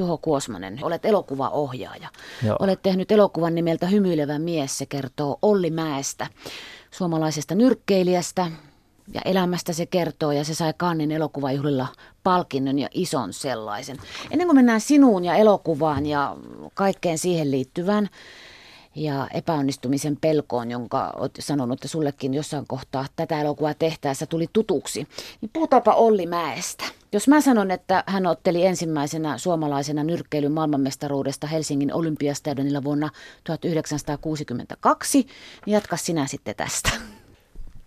Juho 0.00 0.18
Kuosmanen, 0.18 0.78
olet 0.82 1.04
elokuvaohjaaja. 1.04 2.08
Joo. 2.46 2.56
Olet 2.60 2.82
tehnyt 2.82 3.12
elokuvan 3.12 3.54
nimeltä 3.54 3.86
Hymyilevä 3.86 4.38
mies, 4.38 4.78
se 4.78 4.86
kertoo 4.86 5.38
Olli 5.42 5.70
Mäestä, 5.70 6.26
suomalaisesta 6.90 7.54
nyrkkeilijästä. 7.54 8.50
Ja 9.14 9.20
elämästä 9.24 9.72
se 9.72 9.86
kertoo 9.86 10.32
ja 10.32 10.44
se 10.44 10.54
sai 10.54 10.74
Kannin 10.76 11.12
elokuvajuhlilla 11.12 11.86
palkinnon 12.22 12.78
ja 12.78 12.88
ison 12.94 13.32
sellaisen. 13.32 13.96
Ennen 14.30 14.46
kuin 14.46 14.56
mennään 14.56 14.80
sinuun 14.80 15.24
ja 15.24 15.34
elokuvaan 15.34 16.06
ja 16.06 16.36
kaikkeen 16.74 17.18
siihen 17.18 17.50
liittyvään 17.50 18.08
ja 18.96 19.28
epäonnistumisen 19.34 20.16
pelkoon, 20.20 20.70
jonka 20.70 21.12
olet 21.16 21.38
sanonut, 21.40 21.78
että 21.78 21.88
sullekin 21.88 22.34
jossain 22.34 22.66
kohtaa 22.66 23.06
tätä 23.16 23.40
elokuvaa 23.40 23.74
tehtäessä 23.74 24.26
tuli 24.26 24.46
tutuksi, 24.52 25.06
niin 25.40 25.50
puhutaanpa 25.52 25.94
Olli 25.94 26.26
Mäestä. 26.26 26.84
Jos 27.12 27.28
mä 27.28 27.40
sanon, 27.40 27.70
että 27.70 28.04
hän 28.06 28.26
otteli 28.26 28.66
ensimmäisenä 28.66 29.38
suomalaisena 29.38 30.04
nyrkkeilyn 30.04 30.52
maailmanmestaruudesta 30.52 31.46
Helsingin 31.46 31.94
olympiastadionilla 31.94 32.84
vuonna 32.84 33.10
1962, 33.44 35.18
niin 35.66 35.72
jatka 35.72 35.96
sinä 35.96 36.26
sitten 36.26 36.56
tästä. 36.56 36.90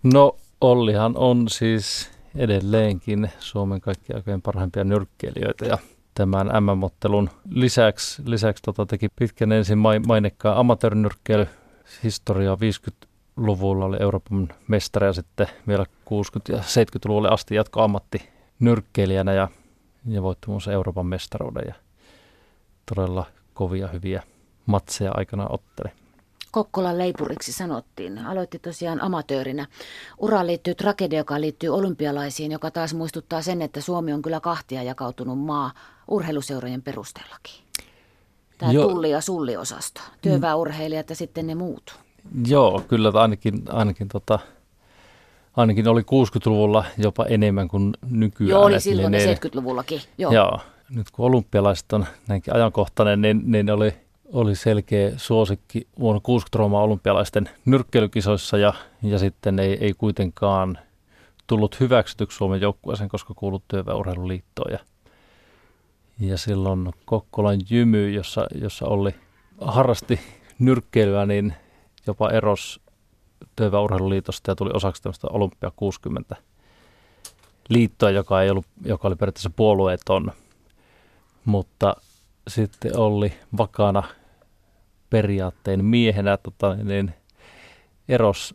No 0.02 0.36
Ollihan 0.60 1.16
on 1.16 1.48
siis 1.48 2.10
edelleenkin 2.34 3.30
Suomen 3.38 3.80
kaikkien 3.80 4.16
aikojen 4.16 4.42
parhaimpia 4.42 4.84
nyrkkeilijöitä 4.84 5.64
ja 5.64 5.78
tämän 6.20 6.46
MM-ottelun 6.46 7.30
lisäksi, 7.50 8.22
lisäksi 8.26 8.62
tota, 8.62 8.86
teki 8.86 9.08
pitkän 9.08 9.52
ensin 9.52 9.78
mainekkaan 10.06 10.56
amatöörnyrkkeily 10.56 11.46
historiaa 12.04 12.56
50-luvulla 12.56 13.84
oli 13.84 13.96
Euroopan 14.00 14.48
mestari 14.68 15.06
ja 15.06 15.12
sitten 15.12 15.46
vielä 15.68 15.84
60- 15.84 15.86
ja 16.48 16.58
70-luvulle 16.58 17.28
asti 17.28 17.54
jatko 17.54 17.82
ammatti 17.82 18.28
nyrkkeilijänä 18.58 19.32
ja, 19.32 19.48
ja 20.06 20.22
voitti 20.22 20.46
muun 20.48 20.60
Euroopan 20.72 21.06
mestaruuden 21.06 21.64
ja 21.66 21.74
todella 22.94 23.26
kovia 23.54 23.88
hyviä 23.88 24.22
matseja 24.66 25.12
aikana 25.14 25.46
otteli. 25.48 25.99
Kokkolan 26.50 26.98
leipuriksi 26.98 27.52
sanottiin. 27.52 28.18
Aloitti 28.18 28.58
tosiaan 28.58 29.02
amatöörinä. 29.02 29.66
Uraan 30.18 30.46
liittyy 30.46 30.74
tragedia, 30.74 31.18
joka 31.18 31.40
liittyy 31.40 31.70
olympialaisiin, 31.70 32.52
joka 32.52 32.70
taas 32.70 32.94
muistuttaa 32.94 33.42
sen, 33.42 33.62
että 33.62 33.80
Suomi 33.80 34.12
on 34.12 34.22
kyllä 34.22 34.40
kahtia 34.40 34.82
jakautunut 34.82 35.38
maa 35.38 35.72
urheiluseurojen 36.08 36.82
perusteellakin. 36.82 37.54
Tämä 38.58 38.72
jo. 38.72 38.88
tulli- 38.88 39.10
ja 39.10 39.20
sulliosasto. 39.20 40.00
Työväurheilijat 40.22 41.10
ja 41.10 41.16
sitten 41.16 41.46
ne 41.46 41.54
muut. 41.54 41.98
Joo, 42.46 42.82
kyllä 42.88 43.12
ainakin, 43.14 43.62
ainakin, 43.68 44.08
tota, 44.08 44.38
ainakin 45.56 45.88
oli 45.88 46.00
60-luvulla 46.00 46.84
jopa 46.98 47.24
enemmän 47.24 47.68
kuin 47.68 47.94
nykyään. 48.10 48.50
Joo, 48.50 48.64
oli 48.64 48.80
silloin 48.80 49.12
niin, 49.12 49.36
70-luvullakin. 49.36 50.00
Joo. 50.18 50.32
joo. 50.32 50.60
Nyt 50.90 51.10
kun 51.10 51.26
olympialaiset 51.26 51.92
on 51.92 52.06
näinkin 52.28 52.54
ajankohtainen, 52.54 53.20
niin, 53.20 53.42
niin 53.44 53.70
oli– 53.70 53.94
oli 54.32 54.54
selkeä 54.54 55.12
suosikki 55.16 55.88
vuonna 55.98 56.20
60 56.20 56.58
Rooman 56.58 56.82
olympialaisten 56.82 57.48
nyrkkeilykisoissa 57.64 58.58
ja, 58.58 58.74
ja 59.02 59.18
sitten 59.18 59.58
ei, 59.58 59.78
ei 59.80 59.92
kuitenkaan 59.92 60.78
tullut 61.46 61.80
hyväksytyksi 61.80 62.36
Suomen 62.36 62.60
joukkueeseen, 62.60 63.08
koska 63.08 63.34
kuulut 63.34 63.64
työväurheiluliittoon. 63.68 64.72
Ja, 64.72 64.78
ja 66.20 66.38
silloin 66.38 66.90
Kokkolan 67.04 67.58
jymy, 67.70 68.10
jossa, 68.10 68.46
jossa 68.54 68.86
oli 68.86 69.14
harrasti 69.60 70.20
nyrkkeilyä, 70.58 71.26
niin 71.26 71.54
jopa 72.06 72.30
eros 72.30 72.80
työväurheiluliitosta 73.56 74.50
ja 74.50 74.56
tuli 74.56 74.70
osaksi 74.74 75.02
tämmöistä 75.02 75.28
Olympia 75.30 75.72
60 75.76 76.36
liittoa, 77.68 78.10
joka, 78.10 78.42
ei 78.42 78.50
ollut, 78.50 78.66
joka 78.84 79.08
oli 79.08 79.16
periaatteessa 79.16 79.50
puolueeton. 79.50 80.32
Mutta 81.44 81.96
sitten 82.48 82.98
oli 82.98 83.32
vakana 83.58 84.02
periaatteen 85.10 85.84
miehenä 85.84 86.36
tota, 86.36 86.74
niin 86.74 87.14
eros 88.08 88.54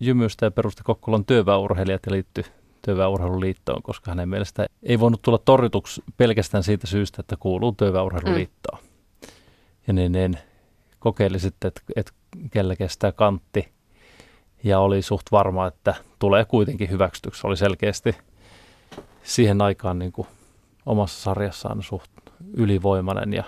jymystä 0.00 0.46
ja 0.46 0.50
perusti 0.50 0.82
Kokkolan 0.84 1.24
työväurheilijat 1.24 2.06
ja 2.06 2.12
liittyi 2.12 2.44
työväurheiluliittoon, 2.82 3.82
koska 3.82 4.10
hänen 4.10 4.28
mielestä 4.28 4.66
ei 4.82 5.00
voinut 5.00 5.22
tulla 5.22 5.38
torjutuksi 5.38 6.02
pelkästään 6.16 6.62
siitä 6.62 6.86
syystä, 6.86 7.20
että 7.20 7.36
kuuluu 7.36 7.72
työväurheiluliittoon. 7.72 8.78
Mm. 8.82 8.86
Ja 9.86 9.92
niin, 9.92 10.12
niin 10.12 10.38
kokeili 10.98 11.38
sitten, 11.38 11.68
että, 11.68 11.80
että 11.96 12.12
kellä 12.50 12.76
kestää 12.76 13.12
kantti 13.12 13.68
ja 14.64 14.78
oli 14.80 15.02
suht 15.02 15.26
varma, 15.32 15.66
että 15.66 15.94
tulee 16.18 16.44
kuitenkin 16.44 16.90
hyväksytyksi. 16.90 17.46
Oli 17.46 17.56
selkeästi 17.56 18.16
siihen 19.22 19.62
aikaan 19.62 19.98
niin 19.98 20.12
kuin 20.12 20.28
omassa 20.86 21.22
sarjassaan 21.22 21.82
suht 21.82 22.10
ylivoimainen 22.54 23.32
ja 23.32 23.44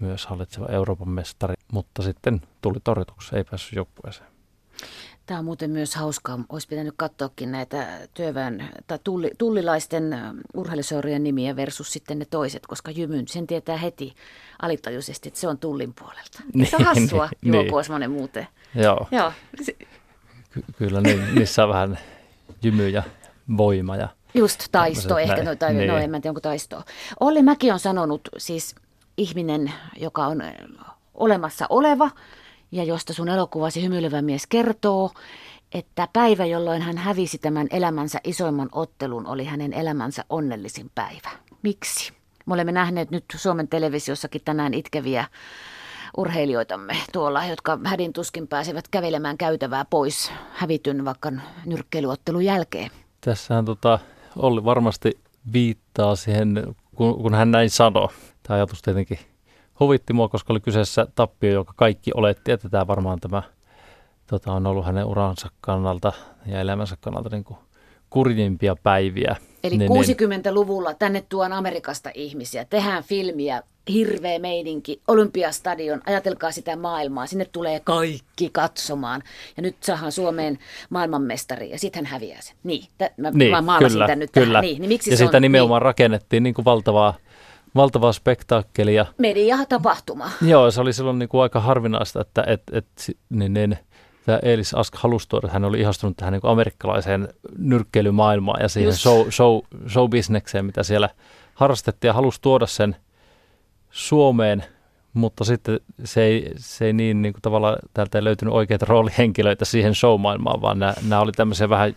myös 0.00 0.26
hallitseva 0.26 0.66
Euroopan 0.66 1.08
mestari, 1.08 1.54
mutta 1.72 2.02
sitten 2.02 2.40
tuli 2.60 2.78
torjutuksi, 2.84 3.36
ei 3.36 3.44
päässyt 3.44 3.76
joukkueeseen. 3.76 4.28
Tämä 5.26 5.38
on 5.38 5.44
muuten 5.44 5.70
myös 5.70 5.94
hauskaa. 5.94 6.38
Olisi 6.48 6.68
pitänyt 6.68 6.94
katsoakin 6.96 7.52
näitä 7.52 7.86
työväen 8.14 8.68
tai 8.86 8.98
tulli, 9.04 9.30
tullilaisten 9.38 10.16
urheiluseurojen 10.54 11.24
nimiä 11.24 11.56
versus 11.56 11.92
sitten 11.92 12.18
ne 12.18 12.24
toiset, 12.24 12.66
koska 12.66 12.90
Jymyn 12.90 13.28
sen 13.28 13.46
tietää 13.46 13.76
heti 13.76 14.14
alitajuisesti, 14.62 15.28
että 15.28 15.40
se 15.40 15.48
on 15.48 15.58
tullin 15.58 15.94
puolelta. 15.94 16.42
Niin, 16.54 16.66
se 16.66 16.76
on 16.76 16.84
hassua, 16.84 17.28
niin, 17.42 17.66
Juho 17.66 17.98
niin. 17.98 18.10
Muuten. 18.10 18.46
Joo. 18.74 19.06
Joo. 19.10 19.32
Ky- 20.50 20.64
kyllä 20.76 21.00
niin, 21.00 21.34
niissä 21.34 21.64
on 21.64 21.68
vähän 21.68 21.98
jymy 22.62 22.88
ja 22.88 23.02
voima 23.56 23.96
ja 23.96 24.08
Just 24.34 24.68
taisto, 24.72 25.18
ehkä, 25.18 25.44
no, 25.44 25.56
tai, 25.56 25.74
niin. 25.74 25.88
no 25.88 25.96
en 25.96 26.10
mä 26.10 26.20
tiedä 26.20 26.30
onko 26.30 26.40
taistoa. 26.40 26.82
Olli 27.20 27.42
Mäki 27.42 27.70
on 27.70 27.78
sanonut 27.78 28.28
siis 28.36 28.74
ihminen, 29.18 29.72
joka 29.96 30.26
on 30.26 30.42
olemassa 31.14 31.66
oleva 31.68 32.10
ja 32.72 32.84
josta 32.84 33.12
sun 33.12 33.28
elokuvasi 33.28 33.82
Hymyilevä 33.82 34.22
mies 34.22 34.46
kertoo, 34.46 35.10
että 35.72 36.08
päivä, 36.12 36.44
jolloin 36.44 36.82
hän 36.82 36.98
hävisi 36.98 37.38
tämän 37.38 37.66
elämänsä 37.70 38.20
isoimman 38.24 38.68
ottelun, 38.72 39.26
oli 39.26 39.44
hänen 39.44 39.72
elämänsä 39.72 40.24
onnellisin 40.30 40.90
päivä. 40.94 41.30
Miksi? 41.62 42.12
Me 42.46 42.54
olemme 42.54 42.72
nähneet 42.72 43.10
nyt 43.10 43.24
Suomen 43.36 43.68
televisiossakin 43.68 44.40
tänään 44.44 44.74
itkeviä 44.74 45.24
urheilijoitamme 46.16 46.96
tuolla, 47.12 47.44
jotka 47.44 47.78
hädin 47.84 48.12
tuskin 48.12 48.48
pääsevät 48.48 48.88
kävelemään 48.88 49.38
käytävää 49.38 49.84
pois 49.90 50.32
hävityn 50.52 51.04
vaikka 51.04 51.32
nyrkkeilyottelun 51.66 52.44
jälkeen. 52.44 52.90
Tässähän 53.20 53.64
tota, 53.64 53.98
Olli 54.36 54.64
varmasti 54.64 55.18
viittaa 55.52 56.16
siihen, 56.16 56.76
kun, 56.98 57.22
kun 57.22 57.34
hän 57.34 57.50
näin 57.50 57.70
sanoi. 57.70 58.08
Tämä 58.42 58.56
ajatus 58.56 58.82
tietenkin 58.82 59.18
huvitti 59.80 60.12
mua, 60.12 60.28
koska 60.28 60.52
oli 60.52 60.60
kyseessä 60.60 61.06
tappio, 61.14 61.52
joka 61.52 61.72
kaikki 61.76 62.10
oletti, 62.14 62.52
että 62.52 62.68
tämä 62.68 62.86
varmaan 62.86 63.20
tämä 63.20 63.42
tota, 64.26 64.52
on 64.52 64.66
ollut 64.66 64.86
hänen 64.86 65.04
uransa 65.04 65.48
kannalta 65.60 66.12
ja 66.46 66.60
elämänsä 66.60 66.96
kannalta 67.00 67.28
niin 67.30 67.44
kuin 67.44 67.58
kurjimpia 68.10 68.76
päiviä. 68.82 69.36
Eli 69.64 69.76
niin, 69.76 69.90
60-luvulla 69.90 70.88
niin. 70.90 70.98
tänne 70.98 71.24
tuon 71.28 71.52
Amerikasta 71.52 72.10
ihmisiä, 72.14 72.64
tehdään 72.64 73.04
filmiä, 73.04 73.62
hirveä 73.88 74.38
meidinki, 74.38 75.00
Olympiastadion, 75.08 76.00
ajatelkaa 76.06 76.52
sitä 76.52 76.76
maailmaa, 76.76 77.26
sinne 77.26 77.44
tulee 77.44 77.80
kaikki 77.80 78.50
katsomaan. 78.52 79.22
Ja 79.56 79.62
nyt 79.62 79.76
saadaan 79.80 80.12
Suomeen 80.12 80.58
maailmanmestari 80.90 81.70
ja 81.70 81.78
sitten 81.78 82.06
hän 82.06 82.12
häviää 82.12 82.40
sen. 82.40 82.56
Niin, 82.62 82.84
t- 82.84 83.18
mä, 83.18 83.30
niin, 83.30 83.50
mä 83.50 83.62
maalasin 83.62 83.94
kyllä, 83.94 84.06
tämän 84.06 84.18
nyt 84.18 84.30
kyllä. 84.30 84.46
tähän. 84.46 84.62
Niin, 84.62 84.80
niin 84.80 84.88
miksi 84.88 85.10
ja 85.10 85.16
sitä 85.16 85.36
on, 85.36 85.42
nimenomaan 85.42 85.80
niin. 85.80 85.84
rakennettiin 85.84 86.42
niin 86.42 86.54
kuin 86.54 86.64
valtavaa 86.64 87.14
valtavaa 87.74 88.12
spektaakkelia. 88.12 89.06
Media-tapahtuma. 89.18 90.30
Joo, 90.42 90.70
se 90.70 90.80
oli 90.80 90.92
silloin 90.92 91.18
niin 91.18 91.28
kuin 91.28 91.42
aika 91.42 91.60
harvinaista, 91.60 92.20
että 92.20 92.44
et, 92.46 92.62
et, 92.72 92.86
niin, 93.30 93.54
niin, 93.54 93.78
tämä 94.26 94.38
Eelis 94.42 94.74
Ask 94.74 94.94
halusi 94.96 95.28
tuoda, 95.28 95.46
että 95.46 95.52
hän 95.52 95.64
oli 95.64 95.80
ihastunut 95.80 96.16
tähän 96.16 96.32
niin 96.32 96.40
kuin 96.40 96.50
amerikkalaiseen 96.50 97.28
nyrkkeilymaailmaan 97.58 98.62
ja 98.62 98.68
siihen 98.68 98.94
show, 98.94 99.30
show, 99.30 99.58
show-bisnekseen, 99.86 100.62
mitä 100.62 100.82
siellä 100.82 101.08
harrastettiin 101.54 102.08
ja 102.08 102.12
halusi 102.12 102.40
tuoda 102.42 102.66
sen 102.66 102.96
Suomeen, 103.98 104.64
mutta 105.12 105.44
sitten 105.44 105.80
se 106.04 106.22
ei, 106.22 106.52
se 106.56 106.86
ei 106.86 106.92
niin, 106.92 107.22
niin 107.22 107.32
kuin 107.32 107.42
tavallaan 107.42 107.78
täältä 107.94 108.18
ei 108.18 108.24
löytynyt 108.24 108.54
oikeita 108.54 108.86
roolihenkilöitä 108.88 109.64
siihen 109.64 109.94
show-maailmaan, 109.94 110.60
vaan 110.60 110.78
nämä, 110.78 110.94
nämä 111.08 111.20
oli 111.20 111.32
tämmöisiä 111.32 111.68
vähän 111.68 111.96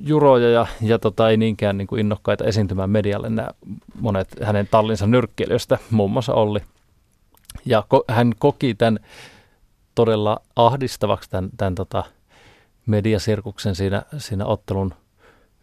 juroja 0.00 0.50
ja, 0.50 0.66
ja 0.80 0.98
tota, 0.98 1.30
ei 1.30 1.36
niinkään 1.36 1.78
niin 1.78 1.86
kuin 1.86 2.00
innokkaita 2.00 2.44
esiintymään 2.44 2.90
medialle 2.90 3.30
nämä 3.30 3.48
monet 4.00 4.28
hänen 4.42 4.68
tallinsa 4.70 5.06
nyrkkeilijöistä, 5.06 5.78
muun 5.90 6.10
muassa 6.10 6.34
Olli. 6.34 6.60
Ja 7.64 7.84
ko, 7.88 8.04
hän 8.08 8.32
koki 8.38 8.74
tämän 8.74 8.98
todella 9.94 10.40
ahdistavaksi 10.56 11.30
tämän, 11.30 11.50
tämän 11.56 11.74
tota, 11.74 12.04
mediasirkuksen 12.86 13.74
siinä, 13.74 14.02
siinä 14.18 14.46
ottelun 14.46 14.94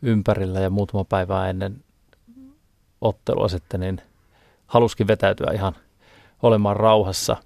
ympärillä 0.01 0.59
ja 0.59 0.69
muutama 0.69 1.03
päivää 1.03 1.49
ennen 1.49 1.83
ottelua 3.01 3.47
sitten, 3.47 3.79
niin 3.79 4.01
haluskin 4.73 5.07
vetäytyä 5.07 5.51
ihan 5.53 5.75
olemaan 6.43 6.77
rauhassa. 6.77 7.37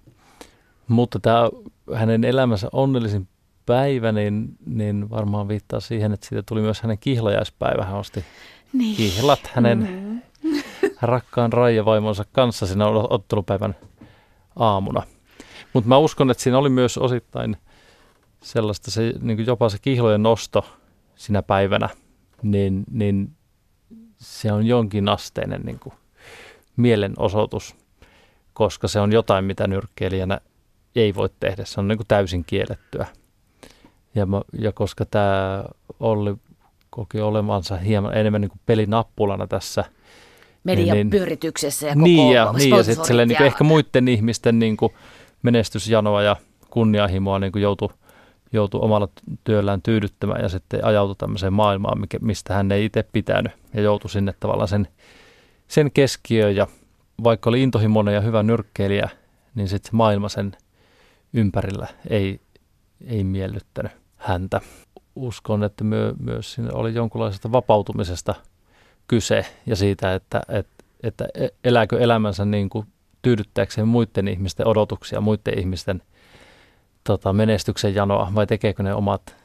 Mutta 0.88 1.20
tämä 1.20 1.50
hänen 1.94 2.24
elämänsä 2.24 2.70
onnellisin 2.72 3.28
päivä, 3.66 4.12
niin, 4.12 4.58
niin 4.66 5.10
varmaan 5.10 5.48
viittaa 5.48 5.80
siihen, 5.80 6.14
että 6.14 6.28
siitä 6.28 6.44
tuli 6.48 6.62
myös 6.62 6.82
hänen 6.82 6.98
kihlajaispäivä. 6.98 7.86
Hän 7.86 7.98
osti 7.98 8.26
niin. 8.74 8.96
kihlat 8.96 9.40
hänen 9.54 9.80
mm-hmm. 9.80 10.22
rakkaan 11.02 11.54
Raija-vaimonsa 11.54 12.26
kanssa 12.32 12.68
siinä 12.68 12.88
ottelupäivän 12.88 13.76
aamuna. 14.56 15.04
Mutta 15.74 15.88
mä 15.88 15.98
uskon, 15.98 16.32
että 16.32 16.44
siinä 16.44 16.58
oli 16.58 16.70
myös 16.70 16.98
osittain 16.98 17.58
sellaista 18.44 18.92
se, 18.92 19.14
niin 19.22 19.46
jopa 19.46 19.70
se 19.70 19.78
kihlojen 19.82 20.24
nosto 20.24 20.66
sinä 21.16 21.42
päivänä, 21.42 21.90
niin, 22.44 22.84
niin 22.92 23.32
se 24.18 24.52
on 24.52 24.66
jonkin 24.66 25.10
asteinen 25.10 25.62
niin 25.62 25.80
kuin 25.80 25.94
mielenosoitus, 26.78 27.76
koska 28.54 28.88
se 28.88 29.00
on 29.00 29.12
jotain, 29.12 29.46
mitä 29.46 29.68
nyrkkeilijänä 29.68 30.42
ei 30.96 31.16
voi 31.16 31.30
tehdä. 31.40 31.66
Se 31.66 31.80
on 31.80 31.88
niin 31.88 31.98
kuin 31.98 32.08
täysin 32.08 32.44
kiellettyä. 32.46 33.08
Ja, 34.16 34.26
mä, 34.26 34.42
ja 34.60 34.72
koska 34.72 35.06
tämä 35.06 35.64
Olli 36.00 36.36
koki 36.90 37.22
olevansa 37.22 37.78
hieman 37.78 38.18
enemmän 38.18 38.42
niin 38.42 38.50
kuin 38.50 38.62
pelinappulana 38.66 39.48
tässä. 39.48 39.84
Median 40.64 40.98
niin, 40.98 41.10
pyörityksessä 41.10 41.88
ja 41.88 41.94
koko 41.94 42.04
Niin 42.04 42.34
ja, 42.34 42.54
niin, 42.58 42.76
ja 42.76 42.84
sitten 42.84 43.28
niin 43.28 43.42
ehkä 43.42 43.64
muiden 43.64 44.08
ihmisten 44.08 44.60
niin 44.60 44.78
kuin 44.78 44.94
menestysjanoa 45.44 46.22
ja 46.22 46.36
kunnianhimoa 46.70 47.40
niin 47.40 47.52
kuin 47.52 47.62
joutui, 47.62 47.90
joutui 48.52 48.82
omalla 48.82 49.08
työllään 49.44 49.82
tyydyttämään 49.82 50.42
ja 50.42 50.50
sitten 50.50 50.86
ajautui 50.86 51.16
tämmöiseen 51.16 51.54
maailmaan, 51.54 52.00
mikä, 52.00 52.18
mistä 52.22 52.54
hän 52.54 52.72
ei 52.72 52.86
itse 52.86 53.04
pitänyt 53.14 53.52
ja 53.74 53.82
joutui 53.82 54.10
sinne 54.10 54.34
tavallaan 54.40 54.68
sen, 54.68 54.88
sen 55.68 55.92
keskiöön 55.92 56.56
ja 56.56 56.68
vaikka 57.24 57.50
oli 57.50 57.64
intohimoinen 57.64 58.14
ja 58.14 58.22
hyvä 58.22 58.44
nyrkkeilijä, 58.44 59.10
niin 59.56 59.68
sitten 59.68 59.96
maailma 59.96 60.30
sen 60.30 60.58
ympärillä 61.34 61.88
ei, 62.10 62.40
ei 63.08 63.24
miellyttänyt 63.24 63.92
häntä. 64.18 64.62
Uskon, 65.16 65.64
että 65.64 65.84
myö, 65.84 66.14
myös 66.20 66.54
siinä 66.54 66.70
oli 66.74 66.94
jonkunlaisesta 66.94 67.52
vapautumisesta 67.52 68.36
kyse 69.08 69.46
ja 69.66 69.76
siitä, 69.76 70.14
että, 70.14 70.42
että, 70.50 70.84
että 71.04 71.28
elääkö 71.64 72.00
elämänsä 72.00 72.46
niin 72.46 72.70
kuin 72.70 72.88
tyydyttääkseen 73.22 73.88
muiden 73.88 74.28
ihmisten 74.28 74.68
odotuksia, 74.68 75.22
muiden 75.22 75.60
ihmisten 75.60 76.02
tota, 77.04 77.34
menestyksen 77.34 77.96
janoa 77.96 78.32
vai 78.36 78.48
tekeekö 78.48 78.84
ne 78.84 78.94
omat, 78.94 79.36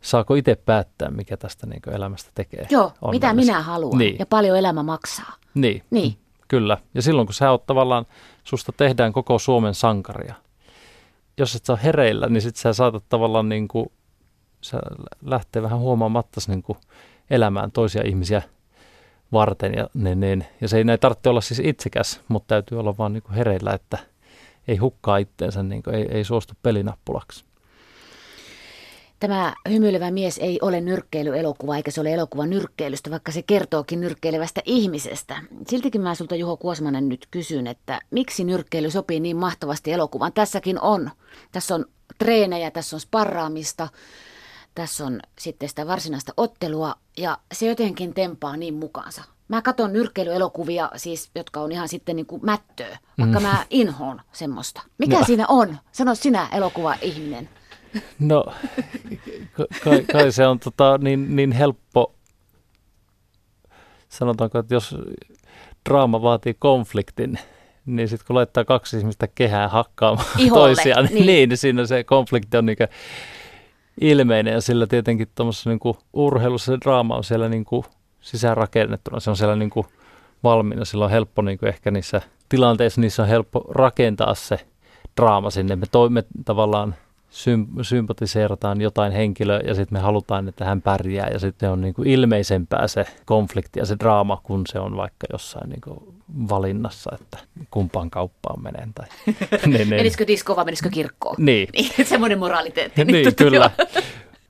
saako 0.00 0.34
itse 0.34 0.54
päättää, 0.54 1.10
mikä 1.10 1.36
tästä 1.36 1.66
niin 1.66 1.94
elämästä 1.94 2.30
tekee? 2.34 2.66
Joo, 2.70 2.92
mitä 3.10 3.32
minä 3.32 3.62
haluan 3.62 3.98
niin. 3.98 4.16
ja 4.18 4.26
paljon 4.26 4.58
elämä 4.58 4.82
maksaa. 4.82 5.32
Niin, 5.54 5.82
niin, 5.90 6.16
kyllä. 6.48 6.78
Ja 6.94 7.02
silloin 7.02 7.26
kun 7.26 7.34
sä 7.34 7.50
oot 7.50 7.66
tavallaan, 7.66 8.06
susta 8.44 8.72
tehdään 8.72 9.12
koko 9.12 9.38
Suomen 9.38 9.74
sankaria. 9.74 10.34
Jos 11.38 11.56
et 11.56 11.64
saa 11.64 11.76
hereillä, 11.76 12.28
niin 12.28 12.42
sit 12.42 12.56
sä 12.56 12.72
saatat 12.72 13.04
tavallaan 13.08 13.48
niin 13.48 13.68
kuin, 13.68 13.92
sä 14.60 14.78
lähtee 15.24 15.62
vähän 15.62 15.78
huomaamatta 15.78 16.40
niin 16.48 16.62
kuin 16.62 16.78
elämään 17.30 17.72
toisia 17.72 18.02
ihmisiä– 18.04 18.42
varten. 19.32 19.74
Ja, 19.74 19.86
niin, 19.94 20.20
niin, 20.20 20.44
ja 20.60 20.68
se 20.68 20.76
ei 20.76 20.84
näin 20.84 21.00
tarvitse 21.00 21.28
olla 21.28 21.40
siis 21.40 21.60
itsekäs, 21.64 22.20
mutta 22.28 22.48
täytyy 22.48 22.80
olla 22.80 22.96
vaan 22.98 23.12
niin 23.12 23.22
kuin 23.22 23.34
hereillä, 23.34 23.72
että 23.72 23.98
ei 24.68 24.76
hukkaa 24.76 25.16
itteensä, 25.16 25.62
niin 25.62 25.82
kuin, 25.82 25.96
ei, 25.96 26.08
ei 26.10 26.24
suostu 26.24 26.54
pelinappulaksi. 26.62 27.44
Tämä 29.20 29.54
hymyilevä 29.70 30.10
mies 30.10 30.38
ei 30.38 30.58
ole 30.62 30.80
nyrkkeilyelokuva, 30.80 31.76
eikä 31.76 31.90
se 31.90 32.00
ole 32.00 32.14
elokuva 32.14 32.46
nyrkkeilystä, 32.46 33.10
vaikka 33.10 33.32
se 33.32 33.42
kertookin 33.42 34.00
nyrkkeilevästä 34.00 34.60
ihmisestä. 34.64 35.42
Siltikin 35.68 36.00
mä 36.00 36.14
sulta 36.14 36.34
Juho 36.34 36.56
Kuosmanen 36.56 37.08
nyt 37.08 37.26
kysyn, 37.30 37.66
että 37.66 38.00
miksi 38.10 38.44
nyrkkeily 38.44 38.90
sopii 38.90 39.20
niin 39.20 39.36
mahtavasti 39.36 39.92
elokuvaan? 39.92 40.32
Tässäkin 40.32 40.80
on. 40.80 41.10
Tässä 41.52 41.74
on 41.74 41.84
treenejä, 42.18 42.70
tässä 42.70 42.96
on 42.96 43.00
sparraamista, 43.00 43.88
tässä 44.74 45.06
on 45.06 45.20
sitten 45.38 45.68
sitä 45.68 45.86
varsinaista 45.86 46.32
ottelua 46.36 46.94
ja 47.18 47.38
se 47.52 47.66
jotenkin 47.66 48.14
tempaa 48.14 48.56
niin 48.56 48.74
mukaansa. 48.74 49.22
Mä 49.48 49.62
katson 49.62 49.92
nyrkkeilyelokuvia, 49.92 50.90
siis, 50.96 51.30
jotka 51.34 51.60
on 51.60 51.72
ihan 51.72 51.88
sitten 51.88 52.16
niin 52.16 52.26
kuin 52.26 52.44
mättöä, 52.44 52.98
vaikka 53.18 53.40
mm. 53.40 53.46
mä 53.46 53.66
inhoon 53.70 54.20
semmoista. 54.32 54.82
Mikä 54.98 55.18
no. 55.18 55.24
siinä 55.24 55.46
on? 55.48 55.78
Sano 55.92 56.14
sinä 56.14 56.48
elokuva-ihminen. 56.52 57.48
No, 58.18 58.44
kai, 59.84 60.04
kai 60.12 60.32
se 60.32 60.46
on 60.46 60.58
tota, 60.58 60.98
niin, 60.98 61.36
niin 61.36 61.52
helppo, 61.52 62.14
sanotaanko, 64.08 64.58
että 64.58 64.74
jos 64.74 64.96
draama 65.88 66.22
vaatii 66.22 66.54
konfliktin, 66.58 67.38
niin 67.86 68.08
sitten 68.08 68.26
kun 68.26 68.36
laittaa 68.36 68.64
kaksi 68.64 68.98
ihmistä 68.98 69.28
kehää 69.34 69.68
hakkaamaan 69.68 70.26
Iholle, 70.38 70.74
toisiaan, 70.74 71.04
niin. 71.04 71.26
niin 71.48 71.56
siinä 71.56 71.86
se 71.86 72.04
konflikti 72.04 72.56
on 72.56 72.66
niin 72.66 72.76
ilmeinen 74.00 74.54
ja 74.54 74.60
sillä 74.60 74.86
tietenkin 74.86 75.28
tuommoisessa 75.34 75.70
niin 75.70 75.96
urheilussa 76.12 76.72
se 76.72 76.78
draama 76.84 77.16
on 77.16 77.24
siellä 77.24 77.48
niin 77.48 77.64
kuin 77.64 77.84
sisäänrakennettuna, 78.20 79.20
se 79.20 79.30
on 79.30 79.36
siellä 79.36 79.56
niin 79.56 79.70
kuin 79.70 79.86
valmiina, 80.42 80.84
sillä 80.84 81.04
on 81.04 81.10
helppo 81.10 81.42
niin 81.42 81.58
kuin 81.58 81.68
ehkä 81.68 81.90
niissä 81.90 82.20
tilanteissa, 82.48 83.00
niissä 83.00 83.22
on 83.22 83.28
helppo 83.28 83.64
rakentaa 83.68 84.34
se 84.34 84.66
draama 85.20 85.50
sinne. 85.50 85.76
Me, 85.76 85.86
toimme 85.92 86.24
tavallaan 86.44 86.94
symp- 87.36 87.82
sympatiseerataan 87.84 88.80
jotain 88.80 89.12
henkilöä 89.12 89.60
ja 89.60 89.74
sitten 89.74 89.98
me 89.98 90.02
halutaan, 90.02 90.48
että 90.48 90.64
hän 90.64 90.82
pärjää 90.82 91.28
ja 91.28 91.38
sitten 91.38 91.70
on 91.70 91.80
niin 91.80 91.94
kuin 91.94 92.08
ilmeisempää 92.08 92.88
se 92.88 93.06
konflikti 93.24 93.80
ja 93.80 93.86
se 93.86 93.96
draama, 93.98 94.40
kun 94.42 94.62
se 94.66 94.78
on 94.78 94.96
vaikka 94.96 95.26
jossain 95.32 95.68
niin 95.68 95.80
kuin 95.80 95.98
valinnassa, 96.48 97.10
että 97.20 97.38
kumpaan 97.70 98.10
kauppaan 98.10 98.62
menen. 98.62 98.94
Tai, 98.94 99.06
niin, 99.66 99.72
niin. 99.72 99.88
Menisikö 99.88 100.26
diskoon 100.26 100.56
vai 100.56 100.64
menisikö 100.64 100.90
kirkkoon? 100.90 101.36
Niin. 101.38 101.68
niin 101.96 102.06
semmoinen 102.06 102.38
moraaliteetti. 102.38 103.04
niin, 103.04 103.24
niin 103.24 103.36
kyllä. 103.36 103.70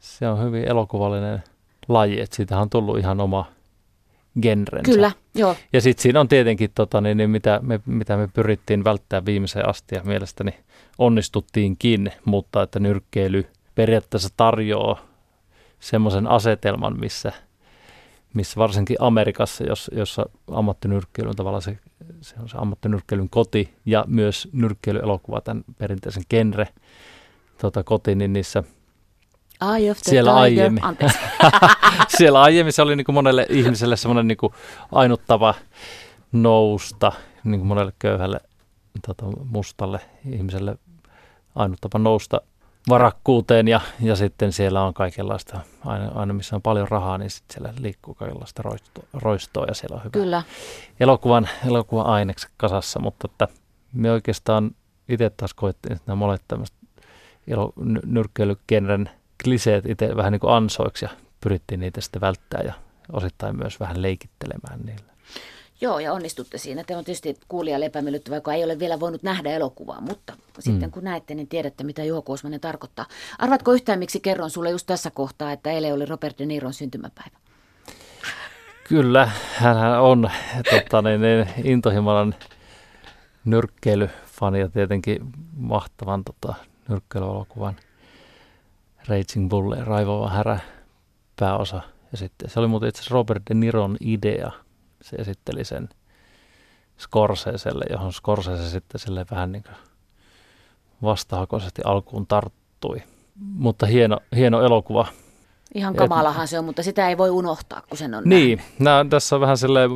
Se 0.00 0.28
on 0.28 0.44
hyvin 0.44 0.64
elokuvallinen 0.68 1.42
laji, 1.88 2.20
että 2.20 2.36
siitä 2.36 2.58
on 2.58 2.70
tullut 2.70 2.98
ihan 2.98 3.20
oma 3.20 3.55
genrensä. 4.42 4.92
Kyllä, 4.92 5.12
joo. 5.34 5.56
Ja 5.72 5.80
sitten 5.80 6.02
siinä 6.02 6.20
on 6.20 6.28
tietenkin, 6.28 6.70
tota, 6.74 7.00
niin, 7.00 7.16
niin 7.16 7.30
mitä, 7.30 7.60
me, 7.62 7.80
mitä 7.86 8.16
me 8.16 8.28
pyrittiin 8.34 8.84
välttää 8.84 9.24
viimeiseen 9.24 9.68
asti 9.68 9.94
ja 9.94 10.02
mielestäni 10.04 10.54
onnistuttiinkin, 10.98 12.12
mutta 12.24 12.62
että 12.62 12.80
nyrkkeily 12.80 13.46
periaatteessa 13.74 14.28
tarjoaa 14.36 15.06
semmoisen 15.80 16.26
asetelman, 16.26 17.00
missä, 17.00 17.32
missä 18.34 18.56
varsinkin 18.56 18.96
Amerikassa, 19.00 19.64
jos, 19.64 19.90
jossa 19.94 20.26
ammattinyrkkeily 20.50 21.28
on 21.28 21.36
tavallaan 21.36 21.62
se, 21.62 21.78
se 22.20 22.34
on 22.42 22.48
se 22.48 22.56
ammattinyrkkeilyn 22.60 23.30
koti 23.30 23.74
ja 23.86 24.04
myös 24.08 24.48
nyrkkeilyelokuva, 24.52 25.40
tämän 25.40 25.64
perinteisen 25.78 26.22
genre 26.30 26.68
tota, 27.60 27.84
koti, 27.84 28.14
niin 28.14 28.32
niissä– 28.32 28.62
Of 29.60 29.98
the 30.02 30.10
siellä 30.10 30.34
aiemmin, 30.34 30.82
siellä 32.18 32.42
aiemmin 32.42 32.72
se 32.72 32.82
oli 32.82 32.96
niin 32.96 33.04
kuin 33.04 33.14
monelle 33.14 33.46
ihmiselle 33.48 33.96
semmoinen 33.96 34.28
niin 34.28 34.38
kuin 34.38 34.52
ainuttava 34.92 35.54
nousta, 36.32 37.12
niin 37.44 37.60
kuin 37.60 37.68
monelle 37.68 37.92
köyhälle 37.98 38.40
tota, 39.06 39.26
mustalle 39.50 40.00
ihmiselle 40.30 40.78
ainuttava 41.54 41.98
nousta 41.98 42.40
varakkuuteen 42.88 43.68
ja, 43.68 43.80
ja 44.00 44.16
sitten 44.16 44.52
siellä 44.52 44.82
on 44.82 44.94
kaikenlaista, 44.94 45.60
aina, 45.84 46.12
aina 46.14 46.34
missä 46.34 46.56
on 46.56 46.62
paljon 46.62 46.88
rahaa, 46.88 47.18
niin 47.18 47.30
sitten 47.30 47.54
siellä 47.54 47.74
liikkuu 47.80 48.14
kaikenlaista 48.14 48.62
roisto, 48.62 49.04
roistoa 49.12 49.64
ja 49.68 49.74
siellä 49.74 49.96
on 49.96 50.04
hyvä 50.04 50.10
Kyllä. 50.12 50.42
elokuvan, 51.00 51.48
elokuvan 51.66 52.06
aineksi 52.06 52.48
kasassa, 52.56 53.00
mutta 53.00 53.28
että 53.30 53.48
me 53.92 54.10
oikeastaan 54.10 54.70
itse 55.08 55.30
taas 55.30 55.54
koettiin, 55.54 55.92
että 55.92 56.04
nämä 56.06 56.16
molemmat 56.16 56.42
tämmöiset 56.48 56.76
nyrkkeilykenren 58.06 59.10
kliseet 59.44 59.86
itse 59.86 60.16
vähän 60.16 60.32
niin 60.32 60.40
kuin 60.40 60.52
ansoiksi 60.52 61.04
ja 61.04 61.08
pyrittiin 61.40 61.80
niitä 61.80 62.00
sitten 62.00 62.20
välttää 62.20 62.60
ja 62.64 62.72
osittain 63.12 63.56
myös 63.56 63.80
vähän 63.80 64.02
leikittelemään 64.02 64.80
niillä. 64.80 65.16
Joo, 65.80 65.98
ja 65.98 66.12
onnistutte 66.12 66.58
siinä. 66.58 66.84
Te 66.84 66.96
on 66.96 67.04
tietysti 67.04 67.36
kuulijalle 67.48 67.86
epämiellyttävää, 67.86 68.36
joka 68.36 68.54
ei 68.54 68.64
ole 68.64 68.78
vielä 68.78 69.00
voinut 69.00 69.22
nähdä 69.22 69.50
elokuvaa, 69.50 70.00
mutta 70.00 70.32
sitten 70.58 70.88
mm. 70.88 70.92
kun 70.92 71.04
näette, 71.04 71.34
niin 71.34 71.48
tiedätte, 71.48 71.84
mitä 71.84 72.04
Juho 72.04 72.22
Kuosmanen 72.22 72.60
tarkoittaa. 72.60 73.06
Arvatko 73.38 73.72
yhtään, 73.72 73.98
miksi 73.98 74.20
kerron 74.20 74.50
sulle 74.50 74.70
just 74.70 74.86
tässä 74.86 75.10
kohtaa, 75.10 75.52
että 75.52 75.70
eilen 75.70 75.94
oli 75.94 76.06
Robert 76.06 76.38
De 76.38 76.46
Niron 76.46 76.74
syntymäpäivä? 76.74 77.38
Kyllä, 78.88 79.30
hän 79.54 80.00
on 80.00 80.30
totta, 80.70 81.02
niin, 81.02 81.20
niin, 81.20 81.48
intohimoinen 81.64 82.34
nyrkkeilyfani 83.44 84.60
ja 84.60 84.68
tietenkin 84.68 85.20
mahtavan 85.56 86.24
tota, 86.24 86.54
nyrkkeilyelokuvan 86.88 87.76
Raging 89.08 89.50
Bull, 89.50 89.74
raivova 89.84 90.30
härä 90.30 90.58
pääosa. 91.40 91.80
Ja 92.12 92.18
sitten 92.18 92.50
se 92.50 92.60
oli 92.60 92.66
muuten 92.66 92.88
itse 92.88 93.02
Robert 93.10 93.42
De 93.50 93.54
Niron 93.54 93.96
idea. 94.00 94.50
Se 95.02 95.16
esitteli 95.16 95.64
sen 95.64 95.88
Scorseselle, 96.98 97.84
johon 97.90 98.12
Scorsese 98.12 98.70
sitten 98.70 98.98
sille 98.98 99.26
vähän 99.30 99.52
niin 99.52 99.62
kuin 99.62 99.76
vastahakoisesti 101.02 101.82
alkuun 101.84 102.26
tarttui. 102.26 103.02
Mutta 103.54 103.86
hieno, 103.86 104.18
hieno 104.36 104.62
elokuva. 104.62 105.06
Ihan 105.74 105.94
kamalahan 105.94 106.48
se 106.48 106.58
on, 106.58 106.64
mutta 106.64 106.82
sitä 106.82 107.08
ei 107.08 107.18
voi 107.18 107.30
unohtaa, 107.30 107.82
kun 107.88 107.98
sen 107.98 108.14
on 108.14 108.22
Niin, 108.26 108.62
Nämä, 108.78 109.06
tässä 109.10 109.36
on 109.36 109.40
vähän 109.40 109.58
silleen, 109.58 109.90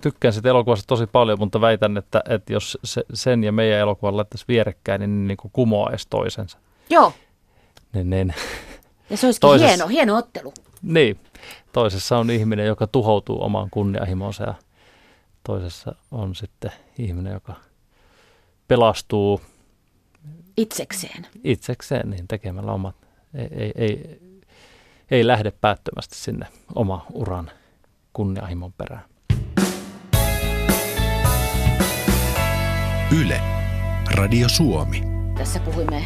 tykkään 0.00 0.34
sitä 0.34 0.48
elokuvasta 0.48 0.86
tosi 0.86 1.06
paljon, 1.06 1.38
mutta 1.38 1.60
väitän, 1.60 1.96
että, 1.96 2.22
että 2.28 2.52
jos 2.52 2.78
se, 2.84 3.04
sen 3.14 3.44
ja 3.44 3.52
meidän 3.52 3.78
elokuvan 3.78 4.16
laittaisi 4.16 4.44
vierekkäin, 4.48 5.00
niin, 5.00 5.26
niin 5.28 5.36
kuin 5.36 5.50
kumoaisi 5.52 6.06
toisensa. 6.10 6.58
Joo, 6.90 7.12
niin, 7.94 8.10
niin. 8.10 8.34
Ja 9.10 9.16
se 9.16 9.26
olisikin 9.26 9.40
toisessa, 9.40 9.68
hieno, 9.68 9.88
hieno 9.88 10.16
ottelu. 10.16 10.54
Niin. 10.82 11.18
Toisessa 11.72 12.18
on 12.18 12.30
ihminen, 12.30 12.66
joka 12.66 12.86
tuhoutuu 12.86 13.42
omaan 13.42 13.68
kunnianhimoonsa 13.70 14.44
ja 14.44 14.54
toisessa 15.46 15.94
on 16.10 16.34
sitten 16.34 16.72
ihminen, 16.98 17.32
joka 17.32 17.54
pelastuu 18.68 19.40
Itsekseen. 20.56 21.26
itsekseen 21.44 22.10
niin 22.10 22.28
tekemällä 22.28 22.72
omat, 22.72 22.96
ei, 23.34 23.48
ei, 23.54 23.72
ei, 23.74 24.20
ei 25.10 25.26
lähde 25.26 25.50
päättömästi 25.50 26.14
sinne 26.14 26.46
oma 26.74 27.06
uran 27.12 27.50
kunnianhimon 28.12 28.72
perään. 28.72 29.04
Yle, 33.20 33.40
Radio 34.14 34.48
Suomi. 34.48 35.02
Tässä 35.38 35.60
puhuimme 35.60 36.04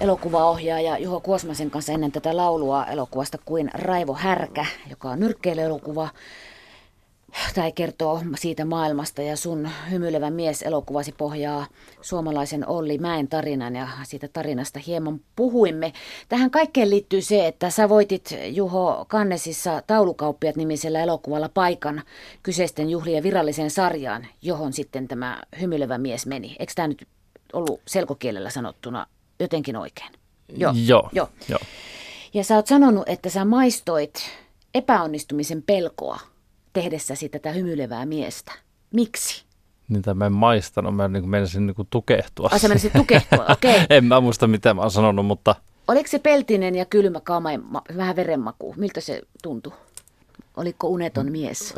elokuvaohjaaja 0.00 0.98
Juho 0.98 1.20
Kuosmasen 1.20 1.70
kanssa 1.70 1.92
ennen 1.92 2.12
tätä 2.12 2.36
laulua 2.36 2.86
elokuvasta 2.86 3.38
kuin 3.44 3.70
Raivo 3.74 4.14
Härkä, 4.14 4.66
joka 4.90 5.10
on 5.10 5.20
nyrkkeilyelokuva 5.20 6.08
tai 7.54 7.72
kertoo 7.72 8.22
siitä 8.36 8.64
maailmasta 8.64 9.22
ja 9.22 9.36
sun 9.36 9.68
hymyilevä 9.90 10.30
mies 10.30 10.62
elokuvasi 10.62 11.12
pohjaa 11.12 11.66
suomalaisen 12.00 12.68
Olli 12.68 12.98
Mäen 12.98 13.28
tarinan 13.28 13.76
ja 13.76 13.88
siitä 14.02 14.28
tarinasta 14.28 14.78
hieman 14.86 15.20
puhuimme. 15.36 15.92
Tähän 16.28 16.50
kaikkeen 16.50 16.90
liittyy 16.90 17.22
se, 17.22 17.46
että 17.46 17.70
sä 17.70 17.88
voitit 17.88 18.34
Juho 18.46 19.04
Kannesissa 19.08 19.82
taulukauppiat 19.86 20.56
nimisellä 20.56 21.02
elokuvalla 21.02 21.48
paikan 21.48 22.02
kyseisten 22.42 22.90
juhlien 22.90 23.22
viralliseen 23.22 23.70
sarjaan, 23.70 24.26
johon 24.42 24.72
sitten 24.72 25.08
tämä 25.08 25.42
hymyilevä 25.60 25.98
mies 25.98 26.26
meni. 26.26 26.56
Eikö 26.58 26.72
tämä 26.76 26.88
nyt 26.88 27.06
ollut 27.52 27.80
selkokielellä 27.86 28.50
sanottuna 28.50 29.06
jotenkin 29.40 29.76
oikein? 29.76 30.12
Joo, 30.56 30.72
joo. 30.76 31.08
joo. 31.12 31.28
joo. 31.48 31.60
Ja 32.34 32.44
sä 32.44 32.54
oot 32.54 32.66
sanonut, 32.66 33.08
että 33.08 33.30
sä 33.30 33.44
maistoit 33.44 34.30
epäonnistumisen 34.74 35.62
pelkoa 35.62 36.20
tehdessäsi 36.72 37.28
tätä 37.28 37.52
hymyilevää 37.52 38.06
miestä. 38.06 38.52
Miksi? 38.94 39.44
Niitä 39.88 40.14
mä 40.14 40.26
en 40.26 40.32
maistanut, 40.32 40.96
mä 40.96 41.08
niin 41.08 41.28
menisin 41.28 41.66
niin 41.66 41.86
tukehtua. 41.90 42.48
Ai 42.52 42.58
sä 42.58 42.68
menisit 42.68 42.92
tukehtua, 42.92 43.46
okei. 43.48 43.74
Okay. 43.74 43.86
en 43.96 44.04
mä 44.04 44.20
muista 44.20 44.46
mitä 44.46 44.74
mä 44.74 44.80
oon 44.80 44.90
sanonut, 44.90 45.26
mutta 45.26 45.54
Oliko 45.88 46.08
se 46.08 46.18
peltinen 46.18 46.74
ja 46.74 46.84
kylmä 46.84 47.20
kama, 47.20 47.48
vähän 47.96 48.16
verenmaku? 48.16 48.74
Miltä 48.76 49.00
se 49.00 49.22
tuntui? 49.42 49.72
Oliko 50.56 50.88
uneton 50.88 51.32
mies? 51.32 51.74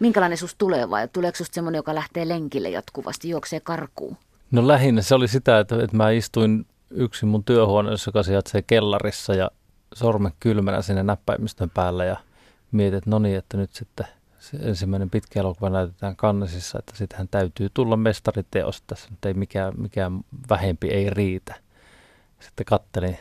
Minkälainen 0.00 0.38
susta 0.38 0.58
tulee 0.58 0.90
vai 0.90 1.08
tuleeko 1.08 1.36
susta 1.36 1.54
semmoinen, 1.54 1.78
joka 1.78 1.94
lähtee 1.94 2.28
lenkille 2.28 2.70
jatkuvasti, 2.70 3.28
juoksee 3.28 3.60
karkuun? 3.60 4.16
no 4.50 4.68
lähinnä 4.68 5.02
se 5.02 5.14
oli 5.14 5.28
sitä, 5.28 5.58
että, 5.58 5.84
että 5.84 5.96
mä 5.96 6.10
istuin 6.10 6.66
yksin 6.90 7.28
mun 7.28 7.44
työhuoneessa, 7.44 8.08
joka 8.08 8.22
sijaitsee 8.22 8.62
kellarissa 8.62 9.34
ja 9.34 9.50
sormen 9.94 10.32
kylmänä 10.40 10.82
sinne 10.82 11.02
näppäimistön 11.02 11.70
päällä 11.70 12.04
ja 12.04 12.16
mietin, 12.72 12.98
että 12.98 13.10
no 13.10 13.18
niin, 13.18 13.36
että 13.36 13.56
nyt 13.56 13.72
sitten 13.72 14.06
se 14.38 14.56
ensimmäinen 14.56 15.10
pitkä 15.10 15.40
elokuva 15.40 15.70
näytetään 15.70 16.16
kannesissa, 16.16 16.78
että 16.78 16.96
sittenhän 16.96 17.28
täytyy 17.28 17.68
tulla 17.74 17.96
mestariteos, 17.96 18.82
tässä 18.86 19.10
nyt 19.10 19.24
ei 19.24 19.34
mikään, 19.34 19.72
mikään 19.76 20.20
vähempi 20.50 20.88
ei 20.88 21.10
riitä. 21.10 21.54
Sitten 22.40 22.66
kattelin 22.66 23.18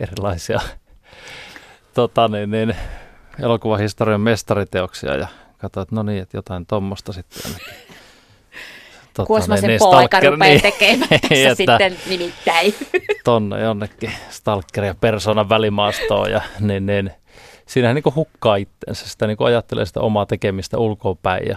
erilaisia 0.00 0.60
tota, 1.94 2.28
niin, 2.28 2.50
niin, 2.50 2.76
elokuvahistorian 3.40 4.20
mestariteoksia 4.20 5.16
ja 5.16 5.28
katsoin, 5.58 5.82
että 5.82 5.94
no 5.94 6.02
niin, 6.02 6.22
että 6.22 6.36
jotain 6.36 6.66
tuommoista 6.66 7.12
sitten 7.12 7.42
ainakin. 7.44 7.85
Tota, 9.16 9.26
Kuosmasen 9.26 9.68
niin, 9.68 9.78
poika 9.78 10.20
rupeaa 10.20 10.50
niin, 10.50 10.62
tekemään 10.62 11.08
tässä 11.28 11.34
että, 11.34 11.54
sitten 11.54 11.96
nimittäin. 12.08 12.74
Tonne 13.24 13.60
jonnekin 13.60 14.12
stalker 14.30 14.84
ja 14.84 14.94
persoonan 14.94 15.48
välimaastoon 15.48 16.30
ja 16.30 16.40
niin, 16.60 16.86
niin 16.86 17.10
siinähän 17.66 17.94
niin 17.94 18.14
hukkaa 18.14 18.56
itsensä, 18.56 19.08
sitä 19.08 19.26
niin 19.26 19.36
ajattelee 19.40 19.86
sitä 19.86 20.00
omaa 20.00 20.26
tekemistä 20.26 20.78
ulkoapäin 20.78 21.48
ja 21.48 21.56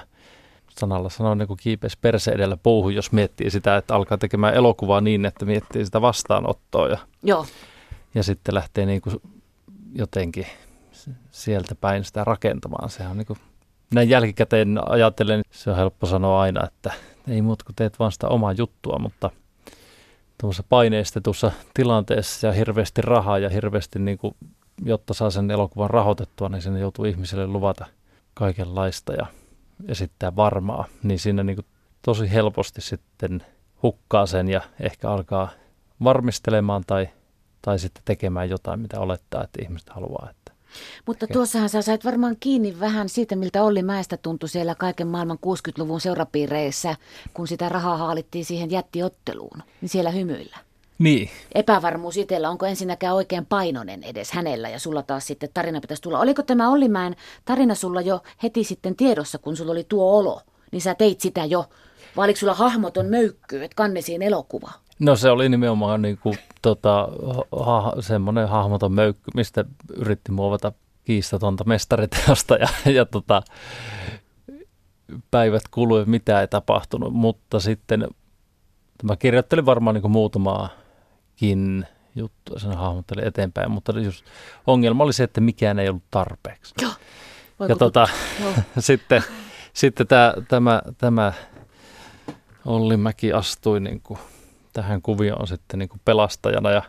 sanalla 0.80 1.10
sanoen 1.10 1.38
niin 1.38 1.58
kiipeäisi 1.58 1.98
perse 2.01 2.32
edellä 2.32 2.58
puuhun, 2.58 2.96
jos 2.96 3.12
miettii 3.12 3.51
sitä, 3.51 3.78
että 3.78 3.96
alkaa 3.96 4.18
tekemään 4.18 4.54
elokuvaa 4.54 5.01
niin, 5.01 5.25
että 5.25 5.46
miettii 5.46 5.86
sitä 5.86 6.01
vastaanottoa 6.01 6.88
ja, 6.88 6.98
Joo. 7.24 7.46
ja 8.16 8.24
sitten 8.24 8.56
lähtee 8.56 8.86
niin 8.86 9.01
kuin 9.01 9.22
jotenkin 9.94 10.46
sieltä 11.32 11.75
päin 11.75 12.04
sitä 12.04 12.24
rakentamaan. 12.24 12.89
Sehän 12.89 13.12
on 13.12 13.18
niin 13.18 13.28
kuin, 13.28 13.39
näin 13.94 14.10
jälkikäteen 14.10 14.80
ajattelen, 14.89 15.42
se 15.51 15.70
on 15.70 15.75
helppo 15.75 16.06
sanoa 16.08 16.42
aina, 16.42 16.66
että 16.68 16.94
ei 17.29 17.41
muut 17.41 17.63
kun 17.63 17.75
teet 17.75 18.00
vaan 18.00 18.12
sitä 18.12 18.27
omaa 18.27 18.51
juttua, 18.51 19.00
mutta 19.00 19.29
tuossa 20.41 20.63
paineistetussa 20.69 21.51
tilanteessa 21.74 22.48
ja 22.48 22.53
hirveästi 22.53 23.01
rahaa 23.01 23.39
ja 23.39 23.50
hirveästi 23.50 24.00
niin 24.00 24.17
kuin 24.17 24.36
jotta 24.86 25.13
saa 25.13 25.29
sen 25.29 25.51
elokuvan 25.51 25.89
rahoitettua, 25.89 26.50
niin 26.50 26.62
sinne 26.62 26.79
joutuu 26.79 27.05
ihmiselle 27.05 27.48
luvata 27.48 27.86
kaikenlaista 28.33 29.13
ja 29.13 29.25
esittää 29.88 30.36
varmaa. 30.36 30.86
Niin 31.03 31.19
siinä 31.19 31.43
niin 31.43 31.55
kuin 31.55 31.65
tosi 32.01 32.31
helposti 32.31 32.81
sitten 32.81 33.45
hukkaa 33.83 34.25
sen 34.25 34.50
ja 34.50 34.62
ehkä 34.79 35.12
alkaa 35.12 35.50
varmistelemaan 36.03 36.83
tai, 36.88 37.09
tai 37.62 37.79
sitten 37.79 38.03
tekemään 38.05 38.50
jotain, 38.50 38.79
mitä 38.79 39.00
olettaa, 39.00 39.43
että 39.43 39.62
ihmiset 39.62 39.89
haluaa. 39.89 40.27
Että 40.29 40.51
Mutta 41.05 41.27
tuossahan 41.27 41.69
sä 41.69 41.81
sait 41.81 42.05
varmaan 42.05 42.35
kiinni 42.39 42.79
vähän 42.79 43.09
siitä, 43.09 43.35
miltä 43.35 43.63
Olli 43.63 43.83
Mäestä 43.83 44.17
tuntui 44.17 44.49
siellä 44.49 44.75
kaiken 44.75 45.07
maailman 45.07 45.39
60-luvun 45.45 46.01
seurapiireissä, 46.01 46.95
kun 47.33 47.47
sitä 47.47 47.69
rahaa 47.69 47.97
haalittiin 47.97 48.45
siihen 48.45 48.71
jättiotteluun, 48.71 49.63
niin 49.81 49.89
siellä 49.89 50.11
hymyillä. 50.11 50.57
Niin. 50.99 51.29
Epävarmuus 51.55 52.17
itsellä, 52.17 52.49
onko 52.49 52.65
ensinnäkään 52.65 53.15
oikein 53.15 53.45
painonen 53.45 54.03
edes 54.03 54.31
hänellä 54.31 54.69
ja 54.69 54.79
sulla 54.79 55.03
taas 55.03 55.27
sitten 55.27 55.49
tarina 55.53 55.81
pitäisi 55.81 56.03
tulla. 56.03 56.19
Oliko 56.19 56.43
tämä 56.43 56.69
Ollimäen 56.69 57.15
tarina 57.45 57.75
sulla 57.75 58.01
jo 58.01 58.21
heti 58.43 58.63
sitten 58.63 58.95
tiedossa, 58.95 59.38
kun 59.38 59.57
sulla 59.57 59.71
oli 59.71 59.83
tuo 59.83 60.17
olo? 60.19 60.41
Niin 60.71 60.81
sä 60.81 60.95
teit 60.95 61.21
sitä 61.21 61.45
jo. 61.45 61.65
Vai 62.15 62.25
oliko 62.25 62.39
sulla 62.39 62.53
hahmoton 62.53 63.05
möykky, 63.05 63.63
että 63.63 63.75
kannesiin 63.75 64.21
elokuva? 64.21 64.71
No 65.00 65.15
se 65.15 65.29
oli 65.29 65.50
nimenomaan 65.50 66.01
niin 66.01 66.18
kuin, 66.18 66.38
tota, 66.62 67.08
ha, 67.60 67.94
semmoinen 68.00 68.48
hahmoton 68.48 68.91
möykky, 68.94 69.32
mistä 69.36 69.65
yritti 69.96 70.32
muovata 70.32 70.72
kiistatonta 71.03 71.63
mestariteosta 71.63 72.56
ja, 72.56 72.68
ja 72.94 73.06
tota, 73.06 73.41
päivät 75.32 75.63
kului, 75.72 76.06
mitä 76.06 76.41
ei 76.41 76.48
tapahtunut, 76.48 77.13
mutta 77.13 77.60
sitten 77.60 78.08
mä 79.03 79.15
kirjoittelin 79.15 79.65
varmaan 79.65 79.94
niin 79.94 80.01
kuin 80.01 80.12
muutamaa 80.12 80.70
kin 81.36 81.88
juttua, 82.15 82.60
sen 82.60 82.77
hahmottelin 82.77 83.27
eteenpäin, 83.27 83.72
mutta 83.72 84.00
just 84.00 84.25
ongelma 84.68 85.03
oli 85.03 85.13
se, 85.13 85.24
että 85.24 85.41
mikään 85.41 85.79
ei 85.79 85.89
ollut 85.89 86.03
tarpeeksi. 86.12 86.74
Joo. 86.82 86.91
ja 87.70 87.75
tota, 87.75 88.08
sitten, 88.79 89.24
sitten 89.74 90.08
tämä, 90.08 90.34
tämä, 90.48 90.82
tämä 90.98 91.34
Olli 92.65 92.98
Mäki 92.98 93.34
astui 93.34 93.79
niin 93.79 94.01
kuin 94.01 94.20
tähän 94.73 95.01
kuvioon 95.01 95.47
sitten 95.47 95.79
niin 95.79 95.89
kuin 95.89 96.01
pelastajana 96.05 96.71
ja 96.71 96.81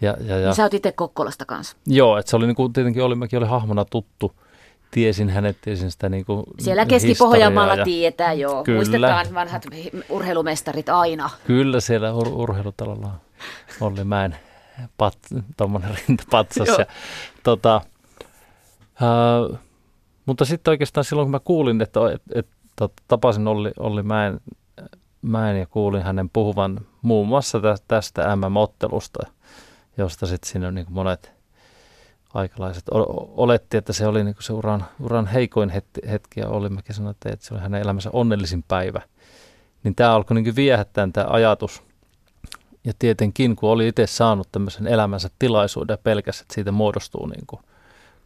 ja, 0.00 0.16
ja, 0.20 0.38
ja. 0.38 0.54
Sä 0.54 0.62
oot 0.62 0.74
itse 0.74 0.92
Kokkolasta 0.92 1.44
kanssa. 1.44 1.76
Joo, 1.86 2.18
että 2.18 2.30
se 2.30 2.36
oli 2.36 2.46
niin 2.46 2.56
kuin, 2.56 2.72
tietenkin 2.72 3.02
Olli 3.02 3.14
Mäki 3.14 3.36
oli 3.36 3.46
hahmona 3.46 3.84
tuttu 3.84 4.32
tiesin 4.90 5.30
hänet, 5.30 5.56
tiesin 5.60 5.90
sitä 5.90 6.08
niin 6.08 6.24
kuin 6.24 6.44
Siellä 6.58 6.86
Keski-Pohjanmaalla 6.86 7.74
ja... 7.74 7.84
tietää, 7.84 8.32
joo. 8.32 8.64
Kyllä. 8.64 8.76
Muistetaan 8.76 9.26
vanhat 9.34 9.66
urheilumestarit 10.08 10.88
aina. 10.88 11.30
Kyllä 11.46 11.80
siellä 11.80 12.12
ur- 12.12 12.34
urheilutalolla 12.34 13.10
Olli 13.80 14.04
Mäen 14.04 14.36
pat, 14.98 15.18
tuommoinen 15.56 15.98
rintapatsas. 16.08 16.68
ja, 16.78 16.86
tota, 17.42 17.80
uh, 19.50 19.58
mutta 20.26 20.44
sitten 20.44 20.70
oikeastaan 20.70 21.04
silloin, 21.04 21.26
kun 21.26 21.30
mä 21.30 21.40
kuulin, 21.40 21.82
että 21.82 22.00
et, 22.14 22.22
et, 22.34 22.46
et, 22.80 22.92
tapasin 23.08 23.48
Olli, 23.48 23.72
Olli 23.78 24.02
Mäen, 24.02 24.40
Mäen 25.26 25.60
ja 25.60 25.66
kuulin 25.66 26.02
hänen 26.02 26.30
puhuvan 26.30 26.80
muun 27.02 27.28
muassa 27.28 27.60
tästä 27.88 28.36
MM-ottelusta, 28.36 29.26
josta 29.98 30.26
sitten 30.26 30.50
siinä 30.50 30.70
niin 30.70 30.86
monet– 30.88 31.32
aikalaiset 32.36 32.84
oletti, 33.36 33.76
että 33.76 33.92
se 33.92 34.06
oli 34.06 34.24
niin 34.24 34.36
se 34.40 34.52
uran, 34.52 34.84
uran 35.00 35.26
heikoin 35.26 35.72
hetki, 36.10 36.40
ja 36.40 36.48
Ollimäki 36.48 36.92
sanoi, 36.92 37.10
että 37.10 37.36
se 37.40 37.54
oli 37.54 37.62
hänen 37.62 37.82
elämänsä 37.82 38.10
onnellisin 38.12 38.64
päivä. 38.68 39.02
Niin 39.84 39.94
tämä 39.94 40.14
alkoi 40.14 40.42
niin 40.42 40.56
viehättää 40.56 41.08
tämä 41.12 41.26
ajatus. 41.30 41.82
Ja 42.84 42.92
tietenkin, 42.98 43.56
kun 43.56 43.70
oli 43.70 43.88
itse 43.88 44.06
saanut 44.06 44.48
tämmöisen 44.52 44.86
elämänsä 44.86 45.30
tilaisuuden 45.38 45.94
ja 45.94 45.98
pelkäs, 45.98 46.40
että 46.40 46.54
siitä 46.54 46.72
muodostuu 46.72 47.26
niin 47.26 47.62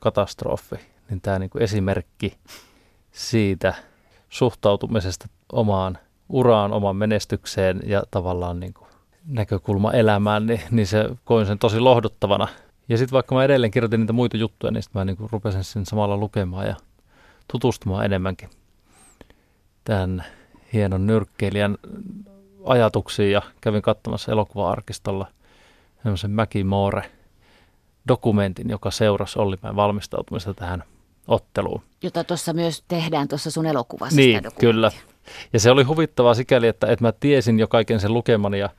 katastrofi, 0.01 0.77
niin 1.11 1.21
tämä 1.21 1.39
niin 1.39 1.51
esimerkki 1.61 2.39
siitä 3.13 3.75
suhtautumisesta 4.29 5.29
omaan 5.53 5.99
uraan, 6.31 6.73
omaan 6.73 6.97
menestykseen 6.97 7.81
ja 7.87 8.03
tavallaan 8.11 8.61
niin 8.61 8.75
kuin 8.75 8.89
näkökulma 9.27 9.93
elämään, 9.93 10.47
niin, 10.47 10.61
niin 10.71 10.87
se 10.87 11.11
koin 11.25 11.47
sen 11.47 11.59
tosi 11.59 11.81
lohduttavana– 11.81 12.49
ja 12.91 12.99
sitten 12.99 13.13
vaikka 13.13 13.35
mä 13.35 13.45
edelleen 13.45 13.71
kirjoitin 13.71 14.01
niitä 14.01 14.13
muita 14.13 14.37
juttuja, 14.37 14.71
niin 14.71 14.83
sitten 14.83 15.01
mä 15.01 15.05
niinku 15.05 15.29
rupesin 15.33 15.65
sen 15.65 15.87
samalla 15.87 16.17
lukemaan 16.17 16.67
ja 16.67 16.77
tutustumaan 17.53 18.05
enemmänkin 18.05 18.51
tämän 19.85 20.25
hienon 20.73 21.07
nyrkkeilijän 21.07 21.79
ajatuksiin 22.65 23.33
ja 23.33 23.43
kävin 23.61 23.83
katsomassa 23.83 24.33
elokuva-arkistolla 24.33 25.27
semmoisen 26.03 26.31
Mäki 26.31 26.65
Moore 26.65 27.11
dokumentin, 28.09 28.71
joka 28.71 28.91
seurasi 28.91 29.39
Ollimäen 29.39 29.77
valmistautumista 29.77 30.55
tähän 30.55 30.85
otteluun. 31.29 31.83
Jota 32.03 32.25
tuossa 32.25 32.53
myös 32.53 32.85
tehdään 32.89 33.29
tuossa 33.29 33.51
sun 33.51 33.67
elokuvassa. 33.67 34.17
Niin, 34.17 34.41
kyllä. 34.59 34.91
Ja 35.53 35.61
se 35.61 35.71
oli 35.71 35.83
huvittavaa 35.83 36.35
sikäli, 36.35 36.69
että, 36.69 36.87
että 36.87 37.05
mä 37.05 37.13
tiesin 37.13 37.59
jo 37.59 37.69
kaiken 37.69 38.01
sen 38.01 38.15
lukemani 38.15 38.59
ja 38.59 38.71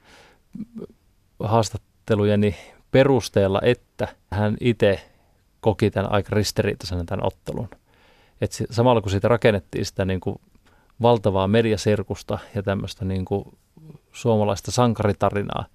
haastattelujeni 1.40 2.56
perusteella, 2.92 3.60
että 3.64 4.08
hän 4.32 4.58
itse 4.60 5.10
koki 5.60 5.92
tämän 5.92 6.12
aika 6.12 6.36
ristiriitaisena 6.36 7.04
tämän 7.04 7.26
ottelun. 7.26 7.70
Et 8.42 8.52
samalla 8.70 9.02
kun 9.02 9.12
siitä 9.12 9.28
rakennettiin 9.28 9.86
sitä 9.86 10.06
niin 10.06 10.20
kuin 10.20 10.36
valtavaa 11.02 11.48
mediasirkusta 11.48 12.40
ja 12.56 12.64
tämmöistä 12.64 13.06
niin 13.06 13.26
kuin 13.26 13.58
suomalaista 14.12 14.72
sankaritarinaa, 14.72 15.66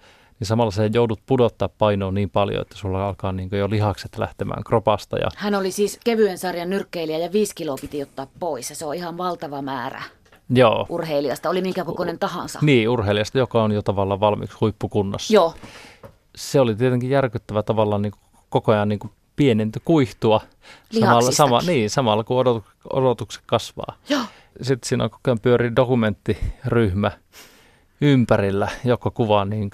niin 0.41 0.47
samalla 0.47 0.71
se 0.71 0.91
joudut 0.93 1.21
pudottaa 1.27 1.69
painoa 1.69 2.13
niin 2.13 2.31
paljon, 2.31 2.63
että 2.63 2.77
sulla 2.77 3.09
alkaa 3.09 3.33
niin 3.33 3.49
jo 3.53 3.71
lihakset 3.71 4.19
lähtemään 4.19 4.65
kropasta. 4.65 5.19
Ja... 5.19 5.29
Hän 5.37 5.55
oli 5.55 5.71
siis 5.71 6.01
kevyen 6.05 6.39
sarjan 6.39 6.71
nyrkkeilijä 6.71 7.19
ja 7.19 7.33
viisi 7.33 7.55
kiloa 7.55 7.77
piti 7.81 8.03
ottaa 8.03 8.27
pois 8.39 8.71
ja 8.71 8.77
se 8.77 8.87
on 8.87 8.95
ihan 8.95 9.19
valtava 9.19 9.63
määrä. 9.63 10.03
Joo. 10.51 10.87
urheilijasta, 10.89 11.51
oli 11.51 11.63
minkä 11.63 11.85
kokoinen 11.85 12.19
tahansa. 12.19 12.59
Niin, 12.63 12.89
urheilijasta, 12.89 13.39
joka 13.39 13.63
on 13.63 13.73
jo 13.73 13.83
tavallaan 13.83 14.21
valmiiksi 14.21 14.57
huippukunnossa. 14.61 15.35
Joo. 15.35 15.55
Se 16.37 16.61
oli 16.61 16.75
tietenkin 16.75 17.11
järkyttävä 17.11 17.63
tavallaan 17.63 18.03
niin 18.03 18.13
koko 18.49 18.73
ajan 18.73 18.89
niin 18.89 19.01
pienenty 19.37 19.81
kuihtua 19.85 20.41
samalla, 21.01 21.31
sama, 21.31 21.61
niin, 21.67 21.91
samalla 21.91 22.25
kun 22.25 22.39
odot, 22.39 22.65
odotukset 22.93 23.43
kasvaa. 23.47 23.97
Joo. 24.09 24.23
Sitten 24.63 24.89
siinä 24.89 25.05
on 25.05 25.11
koko 25.11 25.21
ajan 25.27 25.41
pyöri 25.41 25.77
dokumenttiryhmä 25.77 27.11
ympärillä, 28.01 28.69
joka 28.85 29.11
kuvaa 29.11 29.45
niin 29.45 29.71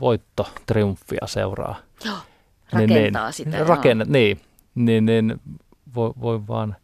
voitto, 0.00 0.48
triumfia 0.66 1.26
seuraa. 1.26 1.76
Joo, 2.04 2.16
rakentaa 2.72 3.24
niin, 3.24 3.32
sitä. 3.32 3.64
Rakenna, 3.64 4.04
niin, 4.08 4.40
niin, 4.74 5.06
niin 5.06 5.40
voi, 5.94 6.12
voi 6.20 6.46
vaan 6.48 6.76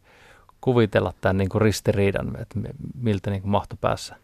kuvitella 0.65 1.13
tämän 1.21 1.37
niin 1.37 1.49
kuin 1.49 1.61
ristiriidan, 1.61 2.41
että 2.41 2.59
miltä 3.01 3.29
niin 3.29 3.41
kuin 3.41 3.51
mahtopäässä 3.51 4.15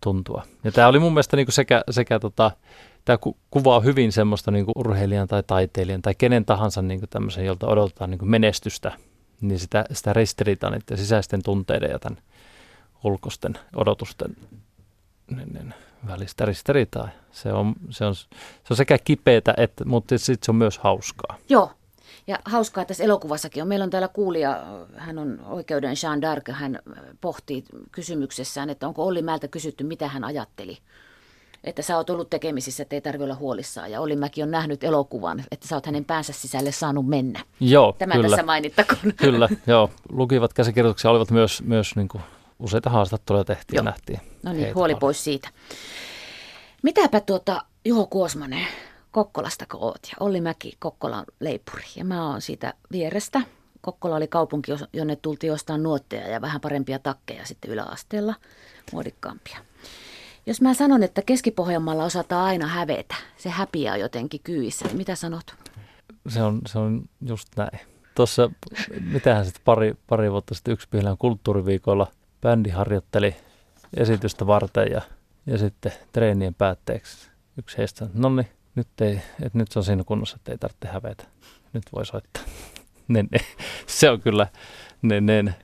tuntua. 0.00 0.42
Ja 0.64 0.72
tämä 0.72 0.88
oli 0.88 0.98
mun 0.98 1.12
mielestä 1.12 1.36
niin 1.36 1.46
kuin 1.46 1.54
sekä, 1.54 1.82
sekä 1.90 2.18
tota, 2.18 2.50
tämä 3.04 3.18
ku, 3.18 3.36
kuvaa 3.50 3.80
hyvin 3.80 4.12
semmoista 4.12 4.50
niin 4.50 4.64
kuin 4.64 4.72
urheilijan 4.76 5.28
tai 5.28 5.42
taiteilijan 5.46 6.02
tai 6.02 6.14
kenen 6.14 6.44
tahansa 6.44 6.82
niin 6.82 7.00
kuin 7.00 7.10
tämmöisen, 7.10 7.46
jolta 7.46 7.66
odotetaan 7.66 8.10
niin 8.10 8.18
kuin 8.18 8.30
menestystä, 8.30 8.92
niin 9.40 9.58
sitä, 9.58 9.84
sitä 9.92 10.12
ristiriitaa 10.12 10.70
niiden 10.70 10.98
sisäisten 10.98 11.42
tunteiden 11.42 11.90
ja 11.90 11.98
tämän 11.98 12.18
ulkoisten 13.04 13.58
odotusten 13.76 14.36
niin, 15.36 15.52
niin, 15.52 15.74
välistä 16.06 16.44
ristiriitaa. 16.44 17.08
Se 17.32 17.52
on, 17.52 17.74
se 17.90 18.04
on, 18.04 18.14
se 18.14 18.30
on 18.70 18.76
sekä 18.76 18.98
kipeätä, 18.98 19.54
että, 19.56 19.84
mutta 19.84 20.18
sitten 20.18 20.46
se 20.46 20.50
on 20.50 20.56
myös 20.56 20.78
hauskaa. 20.78 21.38
Joo, 21.48 21.72
ja 22.26 22.38
hauskaa 22.44 22.84
tässä 22.84 23.04
elokuvassakin 23.04 23.62
on. 23.62 23.68
Meillä 23.68 23.82
on 23.82 23.90
täällä 23.90 24.08
kuulija, 24.08 24.64
hän 24.96 25.18
on 25.18 25.40
oikeuden 25.44 25.94
Jean 26.02 26.22
d'Arc, 26.22 26.52
hän 26.52 26.78
pohtii 27.20 27.64
kysymyksessään, 27.92 28.70
että 28.70 28.88
onko 28.88 29.04
Olli 29.04 29.22
Määltä 29.22 29.48
kysytty, 29.48 29.84
mitä 29.84 30.08
hän 30.08 30.24
ajatteli 30.24 30.78
että 31.66 31.82
sä 31.82 31.96
oot 31.96 32.10
ollut 32.10 32.30
tekemisissä, 32.30 32.82
että 32.82 32.96
ei 32.96 33.00
tarvitse 33.00 33.24
olla 33.24 33.34
huolissaan. 33.34 33.90
Ja 33.90 34.00
Olli 34.00 34.16
Mäki 34.16 34.42
on 34.42 34.50
nähnyt 34.50 34.84
elokuvan, 34.84 35.44
että 35.50 35.68
sä 35.68 35.76
oot 35.76 35.86
hänen 35.86 36.04
päänsä 36.04 36.32
sisälle 36.32 36.72
saanut 36.72 37.06
mennä. 37.06 37.40
Joo, 37.60 37.94
Tämä 37.98 38.14
kyllä. 38.14 38.28
tässä 38.28 38.42
mainittakoon. 38.42 39.12
Kyllä, 39.16 39.48
joo. 39.66 39.90
Lukivat 40.12 40.52
käsikirjoituksia 40.52 41.10
olivat 41.10 41.30
myös, 41.30 41.62
myös 41.62 41.96
niin 41.96 42.08
kuin 42.08 42.22
useita 42.58 42.90
haastatteluja 42.90 43.44
tehtiin 43.44 43.78
ja 43.78 43.82
nähtiin. 43.82 44.20
No 44.42 44.52
niin, 44.52 44.74
huoli 44.74 44.74
paljon. 44.74 44.98
pois 44.98 45.24
siitä. 45.24 45.48
Mitäpä 46.82 47.20
tuota 47.20 47.62
Juho 47.84 48.06
Kuosmanen 48.06 48.66
Kokkolasta 49.16 49.64
kun 49.70 49.80
oot 49.80 49.98
ja 50.10 50.16
Olli 50.20 50.40
Mäki 50.40 50.76
Kokkolan 50.78 51.24
leipuri 51.40 51.82
ja 51.96 52.04
mä 52.04 52.30
oon 52.30 52.40
siitä 52.40 52.74
vierestä. 52.92 53.40
Kokkola 53.80 54.16
oli 54.16 54.28
kaupunki, 54.28 54.72
jonne 54.92 55.16
tultiin 55.16 55.52
ostaa 55.52 55.78
nuotteja 55.78 56.28
ja 56.28 56.40
vähän 56.40 56.60
parempia 56.60 56.98
takkeja 56.98 57.44
sitten 57.44 57.70
yläasteella, 57.70 58.34
muodikkaampia. 58.92 59.58
Jos 60.46 60.60
mä 60.60 60.74
sanon, 60.74 61.02
että 61.02 61.22
Keski-Pohjanmaalla 61.22 62.04
osataan 62.04 62.44
aina 62.44 62.66
hävetä, 62.66 63.14
se 63.36 63.48
häpiää 63.48 63.96
jotenkin 63.96 64.40
kyissä, 64.44 64.84
niin 64.84 64.96
mitä 64.96 65.14
sanot? 65.14 65.54
Se 66.28 66.42
on, 66.42 66.60
se 66.66 66.78
on 66.78 67.02
just 67.26 67.48
näin. 67.56 67.80
Tuossa, 68.14 68.50
mitähän 69.00 69.44
sitten 69.44 69.64
pari, 69.64 69.94
pari 70.06 70.32
vuotta 70.32 70.54
sitten 70.54 70.72
yksipihlän 70.72 71.18
kulttuuriviikolla 71.18 72.06
bändi 72.40 72.70
harjoitteli 72.70 73.36
esitystä 73.96 74.46
varten 74.46 74.90
ja, 74.90 75.00
ja 75.46 75.58
sitten 75.58 75.92
treenien 76.12 76.54
päätteeksi 76.54 77.30
yksi 77.58 77.78
heistä, 77.78 78.06
no 78.14 78.28
niin, 78.28 78.55
nyt, 78.76 79.00
ei, 79.00 79.20
että 79.42 79.58
nyt 79.58 79.72
se 79.72 79.78
on 79.78 79.84
siinä 79.84 80.04
kunnossa, 80.04 80.36
että 80.36 80.52
ei 80.52 80.58
tarvitse 80.58 80.88
hävetä. 80.88 81.24
Nyt 81.72 81.84
voi 81.94 82.06
soittaa. 82.06 82.42
niin, 83.08 83.28
niin. 83.32 83.46
Se 83.86 84.10
on 84.10 84.20
kyllä, 84.20 84.46
niin, 85.02 85.26
niin. 85.26 85.54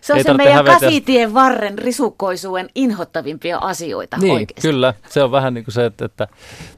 Se 0.00 0.12
on 0.12 0.18
ei 0.18 0.24
se 0.24 0.34
meidän 0.34 0.54
hävetä. 0.54 0.80
kasitien 0.80 1.34
varren 1.34 1.78
risukkoisuuden 1.78 2.68
inhottavimpia 2.74 3.58
asioita 3.58 4.16
Niin, 4.16 4.34
oikeasti. 4.34 4.68
kyllä. 4.68 4.94
Se 5.08 5.22
on 5.22 5.30
vähän 5.30 5.54
niin 5.54 5.64
kuin 5.64 5.74
se, 5.74 5.86
että, 5.86 6.04
että 6.04 6.28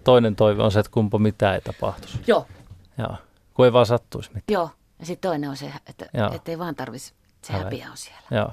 toinen 0.04 0.36
toive 0.36 0.62
on 0.62 0.72
se, 0.72 0.80
että 0.80 0.92
kumpa 0.92 1.18
mitään 1.18 1.54
ei 1.54 1.60
tapahtuisi. 1.60 2.18
Joo. 2.26 2.46
Joo. 2.98 3.16
Kun 3.54 3.64
ei 3.64 3.72
vaan 3.72 3.86
sattuisi 3.86 4.30
mitään. 4.34 4.54
Joo. 4.54 4.70
Ja 4.98 5.06
sitten 5.06 5.30
toinen 5.30 5.50
on 5.50 5.56
se, 5.56 5.72
että 5.86 6.06
ei 6.52 6.58
vaan 6.58 6.74
tarvitsisi, 6.74 7.14
se 7.42 7.52
häpeä 7.52 7.90
on 7.90 7.96
siellä. 7.96 8.22
Joo. 8.30 8.50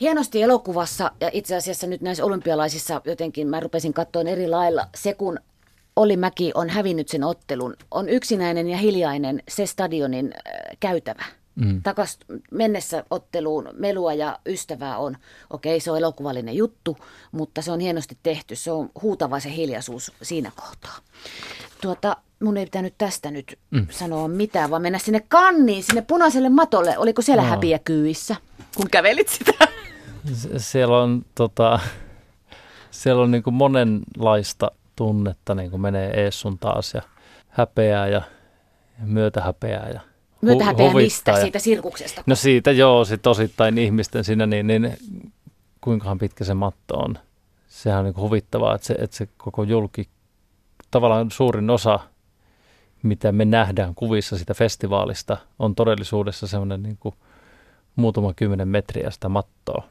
Hienosti 0.00 0.42
elokuvassa 0.42 1.10
ja 1.20 1.30
itse 1.32 1.56
asiassa 1.56 1.86
nyt 1.86 2.00
näissä 2.00 2.24
olympialaisissa 2.24 3.00
jotenkin 3.04 3.48
mä 3.48 3.60
rupesin 3.60 3.92
katsoa 3.94 4.22
eri 4.22 4.48
lailla. 4.48 4.86
Se 4.94 5.14
kun 5.14 5.38
Olli 5.98 6.16
Mäki 6.16 6.52
on 6.54 6.68
hävinnyt 6.68 7.08
sen 7.08 7.24
ottelun, 7.24 7.76
on 7.90 8.08
yksinäinen 8.08 8.68
ja 8.68 8.76
hiljainen 8.76 9.42
se 9.48 9.66
stadionin 9.66 10.34
käytävä. 10.80 11.24
Mm. 11.54 11.82
Takas 11.82 12.18
mennessä 12.50 13.04
otteluun 13.10 13.68
melua 13.72 14.14
ja 14.14 14.38
ystävää 14.46 14.98
on, 14.98 15.16
okei 15.50 15.80
se 15.80 15.90
on 15.90 15.98
elokuvallinen 15.98 16.56
juttu, 16.56 16.96
mutta 17.32 17.62
se 17.62 17.72
on 17.72 17.80
hienosti 17.80 18.18
tehty. 18.22 18.56
Se 18.56 18.70
on 18.70 18.90
huutava 19.02 19.40
se 19.40 19.54
hiljaisuus 19.54 20.12
siinä 20.22 20.52
kohtaa. 20.56 20.98
Tuota, 21.82 22.16
mun 22.42 22.56
ei 22.56 22.64
pitänyt 22.64 22.94
tästä 22.98 23.30
nyt 23.30 23.58
mm. 23.70 23.86
sanoa 23.90 24.28
mitään, 24.28 24.70
vaan 24.70 24.82
mennä 24.82 24.98
sinne 24.98 25.22
kanniin, 25.28 25.82
sinne 25.82 26.02
punaiselle 26.02 26.48
matolle. 26.48 26.98
Oliko 26.98 27.22
siellä 27.22 27.42
no. 27.42 27.48
häpiä 27.48 27.78
kyyissä, 27.78 28.36
kun 28.76 28.90
kävelit 28.90 29.28
sitä? 29.28 29.52
siellä 30.56 31.02
on, 31.02 31.24
tota, 31.34 31.80
siellä 32.90 33.22
on 33.22 33.30
niin 33.30 33.42
monenlaista 33.50 34.70
tunnetta 34.98 35.54
niin 35.54 35.70
kuin 35.70 35.80
menee 35.80 36.24
ees 36.24 36.40
sun 36.40 36.58
taas 36.58 36.94
ja 36.94 37.02
häpeää 37.48 38.08
ja 38.08 38.22
myötähäpeää 38.98 39.88
ja 39.88 40.00
Myötähäpeää 40.40 40.94
mistä? 40.94 41.30
Ja, 41.30 41.40
siitä 41.40 41.58
sirkuksesta? 41.58 42.22
No 42.26 42.34
siitä 42.34 42.72
joo, 42.72 43.04
sit 43.04 43.26
osittain 43.26 43.78
ihmisten 43.78 44.24
siinä, 44.24 44.46
niin, 44.46 44.66
niin 44.66 44.96
kuinkahan 45.80 46.18
pitkä 46.18 46.44
se 46.44 46.54
matto 46.54 46.98
on. 46.98 47.18
Sehän 47.68 47.98
on 47.98 48.04
niin 48.04 48.16
huvittavaa, 48.16 48.74
että 48.74 48.86
se, 48.86 48.94
että 48.94 49.16
se 49.16 49.28
koko 49.36 49.62
julki, 49.62 50.08
tavallaan 50.90 51.30
suurin 51.30 51.70
osa, 51.70 52.00
mitä 53.02 53.32
me 53.32 53.44
nähdään 53.44 53.94
kuvissa 53.94 54.38
sitä 54.38 54.54
festivaalista, 54.54 55.36
on 55.58 55.74
todellisuudessa 55.74 56.46
semmoinen 56.46 56.82
niin 56.82 56.96
kuin 57.00 57.14
muutama 57.96 58.34
kymmenen 58.34 58.68
metriä 58.68 59.10
sitä 59.10 59.28
mattoa. 59.28 59.84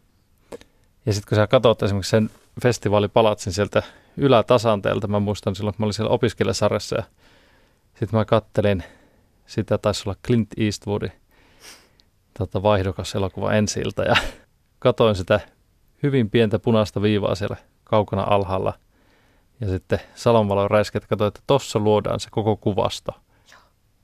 Ja 1.06 1.14
sitten 1.14 1.30
kun 1.30 1.36
sä 1.36 1.48
katsot 1.48 1.84
esimerkiksi 1.84 2.10
sen 2.10 2.30
festivaalipalatsin 2.62 3.54
sieltä 3.54 3.84
ylätasanteelta, 4.18 5.08
mä 5.08 5.20
muistan 5.20 5.56
silloin, 5.56 5.74
kun 5.74 5.84
mä 5.84 5.86
olin 5.86 5.94
siellä 5.94 6.14
opiskelijasarjassa 6.14 6.96
ja 6.96 7.04
sitten 7.90 8.20
mä 8.20 8.26
kattelin, 8.26 8.84
sitä 9.46 9.78
taisi 9.78 10.04
olla 10.06 10.18
Clint 10.26 10.50
Eastwoodin 10.58 11.12
tota, 12.38 12.64
vaihdokas 12.64 13.16
elokuva 13.16 13.54
ensi 13.54 13.82
ja 14.08 14.16
katoin 14.80 15.16
sitä 15.16 15.40
hyvin 16.04 16.30
pientä 16.30 16.60
punaista 16.60 17.02
viivaa 17.02 17.36
siellä 17.36 17.58
kaukana 17.84 18.24
alhaalla. 18.30 18.74
Ja 19.62 19.68
sitten 19.68 20.00
salonvalon 20.16 20.72
räisket 20.72 21.06
katsoin, 21.06 21.28
että 21.28 21.40
tuossa 21.48 21.80
luodaan 21.80 22.20
se 22.20 22.30
koko 22.32 22.56
kuvasto. 22.56 23.12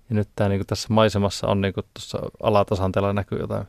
Ja 0.09 0.15
nyt 0.15 0.29
tämä 0.35 0.49
niin 0.49 0.67
tässä 0.67 0.87
maisemassa 0.91 1.47
on 1.47 1.61
niin 1.61 1.73
tuossa 1.73 2.19
alatasanteella 2.43 3.13
näkyy 3.13 3.39
jotain 3.39 3.67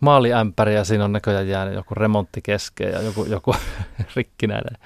maaliämpäri 0.00 0.74
ja 0.74 0.84
siinä 0.84 1.04
on 1.04 1.12
näköjään 1.12 1.48
jäänyt 1.48 1.74
joku 1.74 1.94
remontti 1.94 2.42
kesken 2.42 2.92
ja 2.92 3.02
joku, 3.02 3.24
joku 3.24 3.54
rikkinäinen 4.16 4.78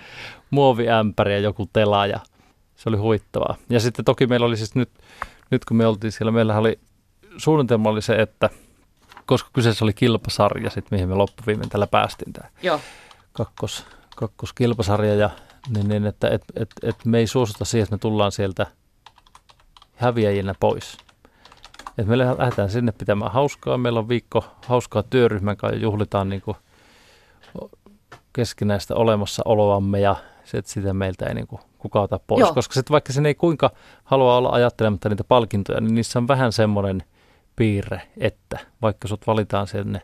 muoviämpäri 0.50 1.32
ja 1.32 1.38
joku 1.38 1.68
tela 1.72 2.06
ja 2.06 2.20
se 2.76 2.88
oli 2.88 2.96
huittavaa. 2.96 3.56
Ja 3.70 3.80
sitten 3.80 4.04
toki 4.04 4.26
meillä 4.26 4.46
oli 4.46 4.56
siis 4.56 4.74
nyt, 4.74 4.90
nyt 5.50 5.64
kun 5.64 5.76
me 5.76 5.86
oltiin 5.86 6.12
siellä, 6.12 6.32
meillä 6.32 6.58
oli 6.58 6.78
suunnitelma 7.36 7.88
oli 7.88 8.02
se, 8.02 8.14
että 8.14 8.50
koska 9.26 9.50
kyseessä 9.52 9.84
oli 9.84 9.92
kilpasarja, 9.92 10.70
sit, 10.70 10.90
mihin 10.90 11.08
me 11.08 11.14
loppuviimein 11.14 11.68
tällä 11.68 11.86
päästiin 11.86 12.32
tämä 12.32 12.48
Joo. 12.62 12.80
Kakkos, 13.32 13.84
kakkoskilpasarja, 14.16 15.14
ja, 15.14 15.30
niin, 15.74 15.88
niin 15.88 16.06
että 16.06 16.28
et, 16.28 16.42
et, 16.56 16.70
et 16.82 17.04
me 17.04 17.18
ei 17.18 17.26
suostuta 17.26 17.64
siihen, 17.64 17.82
että 17.82 17.94
me 17.94 17.98
tullaan 17.98 18.32
sieltä 18.32 18.66
häviäjinä 19.96 20.54
pois. 20.60 20.96
Et 21.98 22.06
me 22.06 22.18
lähdetään 22.18 22.70
sinne 22.70 22.92
pitämään 22.92 23.32
hauskaa. 23.32 23.78
Meillä 23.78 23.98
on 23.98 24.08
viikko 24.08 24.44
hauskaa 24.66 25.02
työryhmän 25.02 25.56
kanssa 25.56 25.76
ja 25.76 25.82
juhlitaan 25.82 26.28
niin 26.28 26.42
kuin 26.42 26.56
keskinäistä 28.32 28.94
olemassaoloamme 28.94 30.00
ja 30.00 30.16
sit 30.46 30.66
sitä 30.66 30.94
meiltä 30.94 31.26
ei 31.26 31.34
niin 31.34 31.46
kuin 31.46 31.60
kukaan 31.78 32.04
ota 32.04 32.20
pois. 32.26 32.40
Joo. 32.40 32.54
Koska 32.54 32.74
sitten 32.74 32.92
vaikka 32.92 33.12
sen 33.12 33.26
ei 33.26 33.34
kuinka 33.34 33.70
halua 34.04 34.36
olla 34.36 34.50
ajattelematta 34.50 35.08
niitä 35.08 35.24
palkintoja, 35.24 35.80
niin 35.80 35.94
niissä 35.94 36.18
on 36.18 36.28
vähän 36.28 36.52
semmoinen 36.52 37.02
piirre, 37.56 38.02
että 38.16 38.58
vaikka 38.82 39.08
sut 39.08 39.26
valitaan 39.26 39.66
sinne 39.66 40.02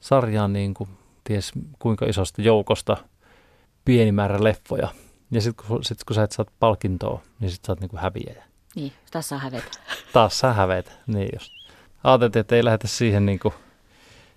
sarjaan 0.00 0.52
niin 0.52 0.74
kuin 0.74 0.90
ties 1.24 1.52
kuinka 1.78 2.06
isosta 2.06 2.42
joukosta 2.42 2.96
pieni 3.84 4.12
määrä 4.12 4.44
leffoja, 4.44 4.88
ja 5.30 5.40
sitten 5.40 5.66
kun, 5.66 5.84
sit, 5.84 6.04
kun 6.04 6.14
sä 6.14 6.22
et 6.22 6.32
saa 6.32 6.46
palkintoa, 6.60 7.22
niin 7.40 7.50
sitten 7.50 7.66
sä 7.66 7.72
oot 7.72 7.80
niin 7.80 7.90
kuin 7.90 8.00
häviäjä. 8.00 8.44
Niin, 8.74 8.92
taas 9.10 9.28
saa 9.28 9.38
hävetä. 9.38 9.70
Taas 10.12 10.38
sä 10.38 10.52
hävetä, 10.52 10.90
niin 11.06 11.28
just. 11.34 11.52
Ajateltiin, 12.04 12.40
että 12.40 12.56
ei 12.56 12.64
lähdetä 12.64 12.88
siihen, 12.88 13.26
niin 13.26 13.38
kuin, 13.38 13.54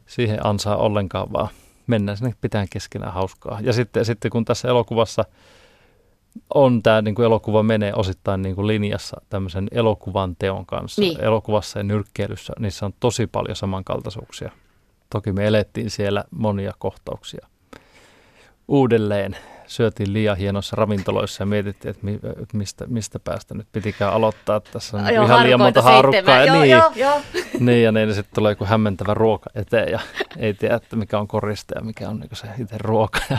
siihen 0.06 0.46
ansaa 0.46 0.78
ollenkaan, 0.78 1.34
vaan 1.34 1.50
mennään 1.88 2.18
sinne 2.18 2.36
pitää 2.42 2.66
keskenään 2.70 3.14
hauskaa. 3.14 3.60
Ja 3.62 3.74
sitten, 3.74 4.06
sitten 4.06 4.32
kun 4.32 4.46
tässä 4.46 4.68
elokuvassa 4.68 5.26
on 6.54 6.84
tämä 6.84 7.02
niin 7.02 7.16
kuin 7.16 7.26
elokuva 7.26 7.64
menee 7.64 7.94
osittain 7.96 8.42
niin 8.42 8.56
kuin 8.56 8.68
linjassa 8.68 9.22
tämmöisen 9.30 9.68
elokuvan 9.72 10.36
teon 10.40 10.66
kanssa. 10.66 11.02
Niin. 11.02 11.24
Elokuvassa 11.24 11.80
ja 11.80 11.84
nyrkkeilyssä, 11.84 12.54
niissä 12.60 12.86
on 12.86 12.94
tosi 13.00 13.28
paljon 13.28 13.56
samankaltaisuuksia. 13.56 14.52
Toki 15.10 15.32
me 15.32 15.48
elettiin 15.48 15.90
siellä 15.90 16.24
monia 16.32 16.74
kohtauksia 16.80 17.48
uudelleen. 18.68 19.38
Syötiin 19.72 20.14
liian 20.14 20.38
hienoissa 20.38 20.76
ravintoloissa 20.76 21.42
ja 21.42 21.46
mietittiin, 21.46 21.90
että, 21.90 22.06
mi, 22.06 22.20
että 22.42 22.58
mistä, 22.58 22.88
mistä 22.88 23.20
päästä 23.20 23.54
nyt 23.54 23.68
pitikään 23.72 24.14
aloittaa. 24.14 24.60
Tässä 24.60 24.98
on 24.98 25.14
Joo, 25.14 25.26
ihan 25.26 25.44
liian 25.44 25.60
monta 25.60 25.82
haarukkaa. 25.82 26.38
Ja 26.38 26.46
Joo, 26.46 26.62
niin, 26.62 26.72
joo, 26.72 26.92
joo. 26.96 27.22
niin, 27.60 27.84
ja 27.84 27.92
niin, 27.92 28.08
niin 28.08 28.16
sitten 28.16 28.36
tulee 28.36 28.52
joku 28.52 28.66
hämmentävä 28.66 29.14
ruoka 29.14 29.50
eteen 29.56 29.92
ja 29.92 30.00
ei 30.38 30.54
tiedä, 30.54 30.76
että 30.76 30.96
mikä 30.96 31.20
on 31.20 31.28
koriste 31.28 31.76
ja 31.76 31.82
mikä 31.82 32.10
on 32.10 32.20
niin 32.20 32.30
se 32.34 32.48
itse 32.60 32.76
ruoka. 32.78 33.20
Ja 33.30 33.38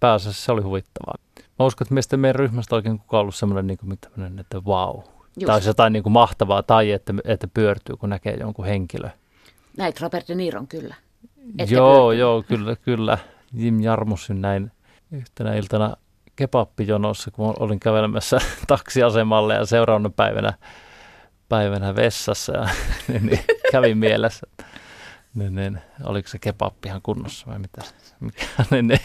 pääasiassa 0.00 0.44
se 0.44 0.52
oli 0.52 0.62
huvittavaa. 0.62 1.14
Mä 1.58 1.66
uskon, 1.66 1.84
että 1.84 1.94
meistä 1.94 2.16
meidän 2.16 2.34
ryhmästä 2.34 2.74
oikein 2.74 2.98
kukaan 2.98 3.20
ollut 3.20 3.34
semmoinen, 3.34 3.66
niin 3.66 3.78
kuin, 3.78 3.98
tämmöinen, 3.98 4.38
että 4.38 4.60
wow. 4.60 4.96
Just. 4.96 5.46
Tai 5.46 5.54
olisi 5.54 5.68
jotain 5.68 5.92
niin 5.92 6.02
kuin 6.02 6.12
mahtavaa 6.12 6.62
tai 6.62 6.92
että, 6.92 7.14
että 7.24 7.48
pyörtyy, 7.54 7.96
kun 7.96 8.08
näkee 8.08 8.36
jonkun 8.40 8.64
henkilö. 8.64 9.10
Näit 9.76 10.00
Robert 10.00 10.28
De 10.28 10.34
Niron 10.34 10.66
kyllä. 10.66 10.94
Ette 11.58 11.74
joo, 11.74 11.94
pyörtynyt. 11.94 12.20
joo, 12.20 12.42
kyllä, 12.42 12.76
kyllä. 12.76 13.18
Jim 13.52 13.80
Jarmusin 13.80 14.40
näin 14.40 14.72
yhtenä 15.12 15.54
iltana 15.54 15.96
kebappijonossa, 16.36 17.30
kun 17.30 17.54
olin 17.58 17.80
kävelemässä 17.80 18.38
taksiasemalle 18.66 19.54
ja 19.54 19.66
seuraavana 19.66 20.10
päivänä, 20.10 20.52
päivänä 21.48 21.96
vessassa 21.96 22.52
ja 22.52 22.68
niin, 23.08 23.26
niin, 23.26 23.44
kävin 23.72 23.98
mielessä, 23.98 24.46
niin, 25.34 25.54
niin, 25.54 25.78
oliko 26.04 26.28
se 26.28 26.38
kebappi 26.38 26.88
ihan 26.88 27.02
kunnossa 27.02 27.46
vai 27.46 27.58
mitä? 27.58 27.82
Se, 27.82 28.14
mikä, 28.20 28.44
niin, 28.70 28.86
niin, 28.86 29.00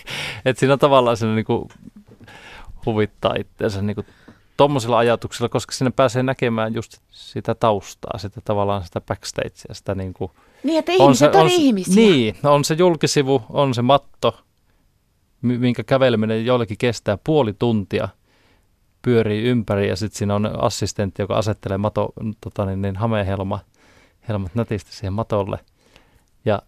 että 0.46 0.60
siinä 0.60 0.78
tavallaan 0.78 1.17
se 1.17 1.26
niin 1.26 1.46
kuin, 1.46 1.70
huvittaa 2.86 3.36
itseänsä 3.39 3.82
niin 3.82 3.96
kuin, 3.96 4.08
tuommoisilla 4.58 4.98
ajatuksilla, 4.98 5.50
koska 5.50 5.72
sinne 5.72 5.91
pääsee 5.96 6.24
näkemään 6.24 6.74
just 6.74 6.98
sitä 7.12 7.56
taustaa, 7.56 8.17
sitä 8.17 8.41
tavallaan 8.46 8.84
sitä 8.84 9.02
backstagea, 9.02 9.74
sitä 9.74 9.96
niin 9.96 10.13
kuin, 10.13 10.32
Niin, 10.63 10.80
että 10.80 10.91
ihmiset 10.91 11.36
on, 11.36 11.41
on 11.41 11.48
ihmisiä. 11.48 11.96
Niin, 11.96 12.36
on 12.43 12.65
se 12.65 12.74
julkisivu, 12.74 13.43
on 13.50 13.74
se 13.74 13.82
matto, 13.82 14.47
minkä 15.41 15.84
käveleminen 15.84 16.45
jollekin 16.45 16.78
kestää 16.78 17.17
puoli 17.23 17.54
tuntia, 17.54 18.10
pyörii 19.02 19.43
ympäri 19.43 19.88
ja 19.88 19.95
sitten 19.95 20.17
siinä 20.17 20.36
on 20.36 20.63
assistentti, 20.63 21.21
joka 21.21 21.38
asettelee 21.38 21.78
mato, 21.78 22.13
tota 22.41 22.65
niin, 22.65 22.82
niin 22.82 22.95
hamehelma, 22.95 23.60
helmat 24.28 24.56
nätisti 24.56 24.91
siihen 24.91 25.13
matolle. 25.13 25.60
Ja, 26.45 26.62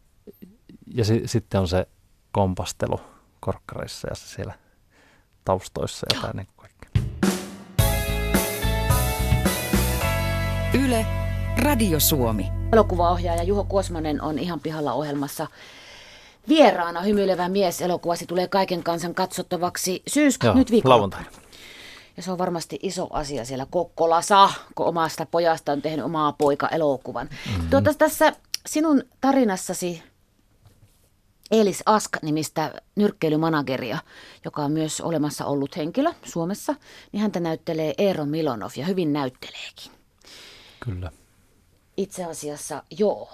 ja 0.94 1.06
si- 1.06 1.24
sitten 1.26 1.62
on 1.62 1.68
se 1.68 1.88
kompastelu 2.32 3.02
korkkareissa 3.40 4.08
ja 4.10 4.16
se 4.16 4.28
siellä 4.28 4.54
taustoissa 5.46 6.08
ja 6.10 6.18
jotain 6.18 6.38
niin 6.38 6.48
kaikkea. 6.56 6.90
Yle, 10.86 11.06
Radio 11.62 12.00
Suomi. 12.00 12.46
Elokuvaohjaaja 12.74 13.44
Juho 13.44 13.64
Kuosmanen 13.64 14.22
on 14.22 14.40
ihan 14.40 14.60
pihalla 14.60 14.94
ohjelmassa 14.94 15.48
vieraana. 16.48 17.02
Hymyilevä 17.02 17.50
mies 17.50 17.82
elokuvasi 17.82 18.26
tulee 18.26 18.48
kaiken 18.48 18.84
kansan 18.84 19.16
katsottavaksi 19.16 20.04
syyskuun 20.08 20.56
nyt 20.56 20.72
viikolla. 20.72 20.96
lauantaina. 20.96 21.30
Ja 22.18 22.24
se 22.24 22.32
on 22.32 22.38
varmasti 22.38 22.80
iso 22.84 23.08
asia 23.12 23.46
siellä 23.46 23.66
Kokkolassa, 23.70 24.50
kun 24.76 24.86
omasta 24.86 25.26
pojasta 25.26 25.72
on 25.72 25.82
tehnyt 25.82 26.06
omaa 26.06 26.34
poika-elokuvan. 26.34 27.30
Mm-hmm. 27.32 27.70
Tuota, 27.70 27.94
tässä 27.94 28.34
sinun 28.68 29.04
tarinassasi 29.22 30.04
Elis 31.52 31.84
Ask-nimistä 31.86 32.74
nyrkkeilymanageria, 32.96 33.98
joka 34.46 34.64
on 34.64 34.72
myös 34.72 35.02
olemassa 35.02 35.46
ollut 35.46 35.78
henkilö 35.78 36.14
Suomessa, 36.24 36.76
niin 37.12 37.22
häntä 37.22 37.40
näyttelee 37.40 37.94
Eero 37.98 38.26
Milonov 38.26 38.70
ja 38.76 38.86
hyvin 38.86 39.14
näytteleekin. 39.14 39.92
Kyllä. 40.80 41.12
Itse 41.98 42.26
asiassa 42.26 42.84
joo. 43.00 43.30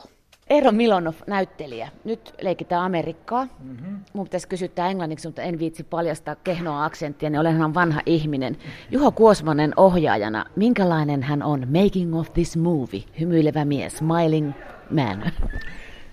Eero 0.50 0.72
Milonov, 0.72 1.14
näyttelijä. 1.28 1.90
Nyt 2.04 2.34
leikitään 2.42 2.82
Amerikkaa. 2.82 3.48
Mm-hmm. 3.64 4.00
Mun 4.14 4.26
pitäisi 4.26 4.48
kysyä 4.48 4.68
tämä 4.68 4.90
englanniksi, 4.90 5.28
mutta 5.28 5.42
en 5.42 5.60
viitsi 5.60 5.84
paljastaa 5.84 6.36
kehnoa 6.36 6.86
aksenttia, 6.86 7.30
niin 7.30 7.40
olenhan 7.40 7.74
vanha 7.74 8.02
ihminen. 8.06 8.58
Juho 8.92 9.12
Kuosmanen 9.12 9.74
ohjaajana, 9.78 10.46
minkälainen 10.56 11.24
hän 11.24 11.44
on 11.44 11.68
Making 11.84 12.20
of 12.20 12.34
this 12.34 12.58
movie? 12.58 13.04
Hymyilevä 13.20 13.66
mies, 13.66 13.98
smiling 13.98 14.52
man. 14.90 15.32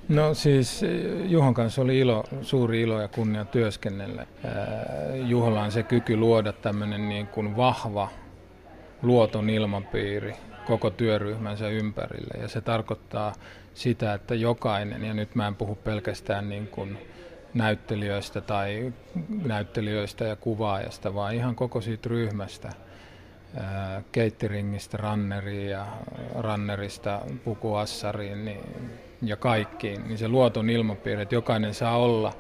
No 0.09 0.35
siis 0.35 0.85
Juhon 1.25 1.55
kanssa 1.55 1.83
oli 1.83 1.99
ilo, 1.99 2.25
suuri 2.43 2.81
ilo 2.81 3.01
ja 3.01 3.09
kunnia 3.09 3.45
työskennellä. 3.45 4.27
Ää, 4.45 4.53
Juholla 5.15 5.63
on 5.63 5.73
se 5.73 5.83
kyky 5.83 6.17
luoda 6.17 6.53
tämmöinen 6.53 7.09
niin 7.09 7.27
kuin 7.27 7.57
vahva, 7.57 8.09
luoton 9.03 9.51
ilmapiiri 9.51 10.35
koko 10.67 10.91
työryhmänsä 10.91 11.69
ympärille. 11.69 12.43
Ja 12.43 12.49
se 12.49 12.61
tarkoittaa 12.61 13.33
sitä, 13.75 14.15
että 14.15 14.35
jokainen, 14.35 15.05
ja 15.05 15.15
nyt 15.15 15.35
mä 15.35 15.47
en 15.47 15.57
puhu 15.57 15.75
pelkästään 15.75 16.49
niin 16.49 16.67
kuin 16.67 16.99
näyttelijöistä 17.55 18.41
tai 18.41 18.93
näyttelijöistä 19.45 20.25
ja 20.25 20.37
kuvaajasta, 20.37 21.15
vaan 21.15 21.35
ihan 21.35 21.55
koko 21.55 21.81
siitä 21.81 22.09
ryhmästä, 22.09 22.73
ää, 23.57 24.03
cateringista 24.13 24.97
ranneriin 24.97 25.71
ja 25.71 25.87
rannerista 26.35 27.21
pukuassariin 27.45 28.45
niin, 28.45 28.61
ja 29.23 29.37
kaikkiin, 29.37 30.09
niin 30.09 30.19
se 30.19 30.29
luoton 30.29 30.71
ilmapiiri, 30.71 31.23
että 31.23 31.35
jokainen 31.35 31.75
saa 31.75 31.99
olla 31.99 32.33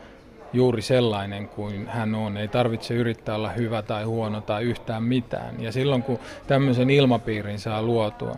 juuri 0.52 0.82
sellainen 0.82 1.48
kuin 1.48 1.86
hän 1.86 2.14
on. 2.14 2.36
Ei 2.36 2.48
tarvitse 2.48 2.94
yrittää 2.94 3.34
olla 3.34 3.50
hyvä 3.50 3.82
tai 3.82 4.04
huono 4.04 4.40
tai 4.40 4.62
yhtään 4.62 5.02
mitään. 5.02 5.62
Ja 5.62 5.72
silloin 5.72 6.02
kun 6.02 6.18
tämmöisen 6.46 6.90
ilmapiirin 6.90 7.58
saa 7.58 7.82
luotua, 7.82 8.34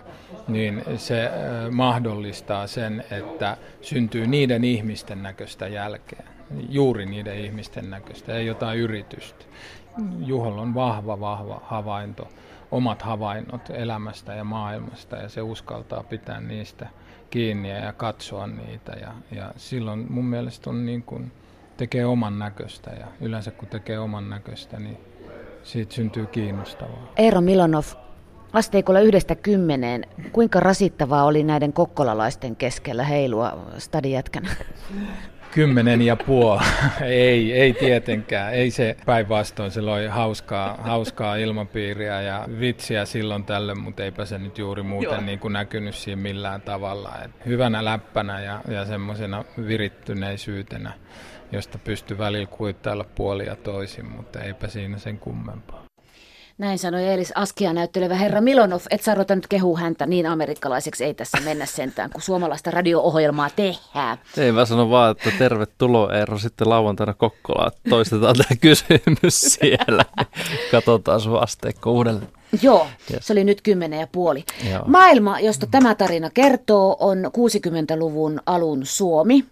niin 0.48 0.84
se 0.96 1.24
äh, 1.24 1.32
mahdollistaa 1.70 2.66
sen, 2.66 3.04
että 3.10 3.56
syntyy 3.80 4.26
niiden 4.26 4.64
ihmisten 4.64 5.22
näköistä 5.22 5.68
jälkeä. 5.68 6.24
Juuri 6.68 7.06
niiden 7.06 7.38
ihmisten 7.38 7.90
näköistä, 7.90 8.34
ei 8.34 8.46
jotain 8.46 8.78
yritystä. 8.78 9.44
Juholla 10.18 10.62
on 10.62 10.74
vahva, 10.74 11.20
vahva 11.20 11.60
havainto, 11.64 12.28
omat 12.70 13.02
havainnot 13.02 13.70
elämästä 13.70 14.34
ja 14.34 14.44
maailmasta 14.44 15.16
ja 15.16 15.28
se 15.28 15.42
uskaltaa 15.42 16.02
pitää 16.02 16.40
niistä 16.40 16.88
kiinni 17.30 17.70
ja 17.70 17.92
katsoa 17.92 18.46
niitä. 18.46 18.92
Ja, 18.92 19.12
ja 19.30 19.52
silloin 19.56 20.06
mun 20.12 20.24
mielestä 20.24 20.70
on 20.70 20.86
niin 20.86 21.02
kuin, 21.02 21.32
tekee 21.76 22.06
oman 22.06 22.38
näköistä 22.38 22.90
ja 22.90 23.06
yleensä 23.20 23.50
kun 23.50 23.68
tekee 23.68 23.98
oman 23.98 24.30
näköistä, 24.30 24.78
niin 24.78 24.98
siitä 25.62 25.94
syntyy 25.94 26.26
kiinnostavaa. 26.26 27.12
Eero 27.16 27.40
Milonov, 27.40 27.84
asteikolla 28.52 29.00
yhdestä 29.00 29.34
kymmeneen, 29.34 30.06
kuinka 30.32 30.60
rasittavaa 30.60 31.24
oli 31.24 31.42
näiden 31.42 31.72
kokkolalaisten 31.72 32.56
keskellä 32.56 33.04
heilua 33.04 33.66
stadijätkänä? 33.78 34.48
Kymmenen 35.54 36.02
ja 36.02 36.16
puoli. 36.16 36.60
ei, 37.04 37.52
ei 37.52 37.72
tietenkään. 37.72 38.54
Ei 38.54 38.70
se 38.70 38.96
päinvastoin. 39.06 39.70
Se 39.70 39.80
loi 39.80 40.06
hauskaa, 40.06 40.76
hauskaa 40.82 41.36
ilmapiiriä 41.36 42.22
ja 42.22 42.48
vitsiä 42.60 43.04
silloin 43.04 43.44
tälle, 43.44 43.74
mutta 43.74 44.04
eipä 44.04 44.24
se 44.24 44.38
nyt 44.38 44.58
juuri 44.58 44.82
muuten 44.82 45.26
niin 45.26 45.38
kuin 45.38 45.52
näkynyt 45.52 45.94
siinä 45.94 46.22
millään 46.22 46.60
tavalla. 46.60 47.12
Et 47.24 47.30
hyvänä 47.46 47.84
läppänä 47.84 48.40
ja, 48.40 48.60
ja 48.68 48.84
semmoisena 48.84 49.44
virittyneisyytenä, 49.68 50.92
josta 51.52 51.78
pystyy 51.78 52.18
välillä 52.18 52.46
kuittailla 52.46 53.04
puolia 53.14 53.56
toisin, 53.56 54.06
mutta 54.06 54.40
eipä 54.40 54.68
siinä 54.68 54.98
sen 54.98 55.18
kummempaa. 55.18 55.84
Näin 56.58 56.78
sanoi 56.78 57.08
Elis 57.08 57.32
Askia 57.34 57.72
näyttelevä 57.72 58.14
herra 58.14 58.40
Milonov. 58.40 58.80
Et 58.90 59.02
saa 59.02 59.14
ruveta 59.14 59.34
nyt 59.34 59.46
kehua 59.46 59.78
häntä 59.78 60.06
niin 60.06 60.26
amerikkalaiseksi, 60.26 61.04
ei 61.04 61.14
tässä 61.14 61.38
mennä 61.44 61.66
sentään, 61.66 62.10
kun 62.10 62.22
suomalaista 62.22 62.70
radio-ohjelmaa 62.70 63.50
tehdään. 63.56 64.18
Ei 64.36 64.52
mä 64.52 64.64
sanon 64.64 64.90
vaan, 64.90 65.10
että 65.10 65.30
tervetuloa 65.38 66.14
Eero 66.14 66.38
sitten 66.38 66.68
lauantaina 66.68 67.14
Kokkolaan. 67.14 67.72
Toistetaan 67.88 68.36
tämä 68.36 68.56
kysymys 68.60 69.40
siellä. 69.40 70.04
Katsotaan 70.70 71.20
sun 71.20 71.42
asteikko 71.42 71.92
uudelleen. 71.92 72.28
Joo, 72.62 72.86
Yes. 73.12 73.26
se 73.26 73.32
oli 73.32 73.44
nyt 73.44 73.60
kymmenen 73.62 74.00
ja 74.00 74.06
puoli. 74.12 74.44
Joo. 74.70 74.82
Maailma, 74.86 75.40
josta 75.40 75.66
tämä 75.70 75.94
tarina 75.94 76.30
kertoo, 76.30 76.96
on 77.00 77.18
60-luvun 77.36 78.40
alun 78.46 78.80
Suomi. 78.86 79.44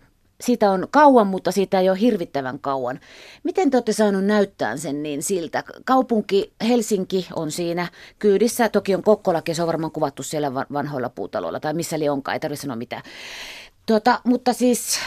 Siitä 0.43 0.71
on 0.71 0.87
kauan, 0.91 1.27
mutta 1.27 1.53
siitä 1.53 1.81
ei 1.81 1.91
ole 1.91 2.01
hirvittävän 2.01 2.59
kauan. 2.59 3.01
Miten 3.43 3.71
te 3.71 3.77
olette 3.77 3.93
saanut 3.93 4.25
näyttää 4.25 4.77
sen 4.77 5.03
niin 5.03 5.23
siltä? 5.23 5.65
Kaupunki 5.85 6.53
Helsinki 6.69 7.27
on 7.37 7.51
siinä 7.51 7.89
kyydissä. 8.19 8.69
Toki 8.69 8.95
on 8.95 9.03
Kokkolakin, 9.03 9.55
se 9.55 9.63
on 9.63 9.69
varmaan 9.69 9.93
kuvattu 9.93 10.23
siellä 10.23 10.55
vanhoilla 10.55 11.09
puutaloilla 11.09 11.61
tai 11.61 11.75
missä 11.75 11.99
li 11.99 12.09
onkaan, 12.09 12.33
ei 12.33 12.41
tarvitse 12.41 12.63
sanoa 12.63 12.77
mitään. 12.77 13.03
Tuota, 13.87 14.21
mutta 14.25 14.53
siis 14.53 14.99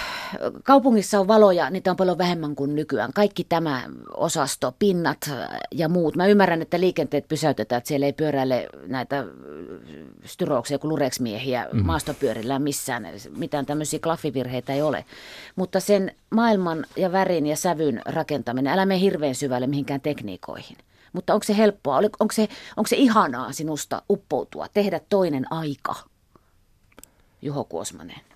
kaupungissa 0.63 1.19
on 1.19 1.27
valoja, 1.27 1.69
niitä 1.69 1.91
on 1.91 1.97
paljon 1.97 2.17
vähemmän 2.17 2.55
kuin 2.55 2.75
nykyään. 2.75 3.13
Kaikki 3.13 3.43
tämä 3.43 3.83
osasto, 4.17 4.75
pinnat 4.79 5.31
ja 5.71 5.89
muut. 5.89 6.15
Mä 6.15 6.27
ymmärrän, 6.27 6.61
että 6.61 6.79
liikenteet 6.79 7.27
pysäytetään, 7.27 7.77
että 7.77 7.87
siellä 7.87 8.05
ei 8.05 8.13
pyöräile 8.13 8.67
näitä 8.87 9.25
styrouksia 10.25 10.79
kuin 10.79 10.89
lureksmiehiä 10.89 11.67
mm. 11.73 11.85
maastopyörillä 11.85 12.59
missään. 12.59 13.07
Mitään 13.37 13.65
tämmöisiä 13.65 13.99
klaffivirheitä 13.99 14.73
ei 14.73 14.81
ole. 14.81 15.05
Mutta 15.55 15.79
sen 15.79 16.15
maailman 16.29 16.85
ja 16.95 17.11
värin 17.11 17.47
ja 17.47 17.55
sävyn 17.55 18.01
rakentaminen, 18.05 18.73
älä 18.73 18.85
mene 18.85 18.99
hirveän 18.99 19.35
syvälle 19.35 19.67
mihinkään 19.67 20.01
tekniikoihin. 20.01 20.77
Mutta 21.13 21.33
onko 21.33 21.43
se 21.43 21.57
helppoa, 21.57 21.97
onko 21.97 22.33
se, 22.33 22.47
onko 22.77 22.87
se 22.87 22.95
ihanaa 22.95 23.51
sinusta 23.51 24.01
uppoutua, 24.09 24.67
tehdä 24.73 25.01
toinen 25.09 25.51
aika? 25.53 25.95
Juho 27.41 27.63
Kuosmanen. 27.63 28.34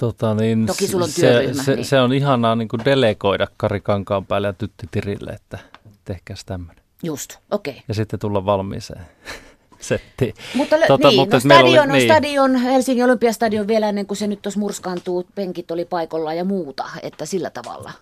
Tota, 0.00 0.34
niin 0.34 0.66
Toki 0.66 0.86
sulla 0.86 1.04
on 1.04 1.10
työryhmä. 1.14 1.62
Se, 1.62 1.64
se, 1.64 1.74
niin. 1.74 1.84
se 1.84 2.00
on 2.00 2.12
ihanaa 2.12 2.54
niin 2.54 2.68
kuin 2.68 2.84
delegoida 2.84 3.46
Kari 3.56 3.80
Kankaan 3.80 4.26
päälle 4.26 4.46
ja 4.46 4.52
Tytti 4.52 4.86
Tirille, 4.90 5.30
että 5.30 5.58
tehkääs 6.04 6.44
tämmöinen. 6.44 6.84
Just, 7.02 7.36
okei. 7.50 7.72
Okay. 7.72 7.82
Ja 7.88 7.94
sitten 7.94 8.20
tulla 8.20 8.44
valmiiseen 8.44 9.06
settiin. 9.80 10.34
Mutta, 10.54 10.76
tota, 10.88 11.08
niin, 11.08 11.20
mutta 11.20 11.36
no, 11.36 11.40
stadion 11.40 11.90
oli, 11.90 11.98
niin. 11.98 12.10
stadion, 12.10 12.56
Helsingin 12.56 13.04
olympiastadion 13.04 13.68
vielä 13.68 13.88
ennen 13.88 14.06
kuin 14.06 14.18
se 14.18 14.26
nyt 14.26 14.42
tuossa 14.42 14.60
murskaantuu, 14.60 15.26
penkit 15.34 15.70
oli 15.70 15.84
paikalla 15.84 16.34
ja 16.34 16.44
muuta, 16.44 16.84
että 17.02 17.26
sillä 17.26 17.50
tavalla. 17.50 17.92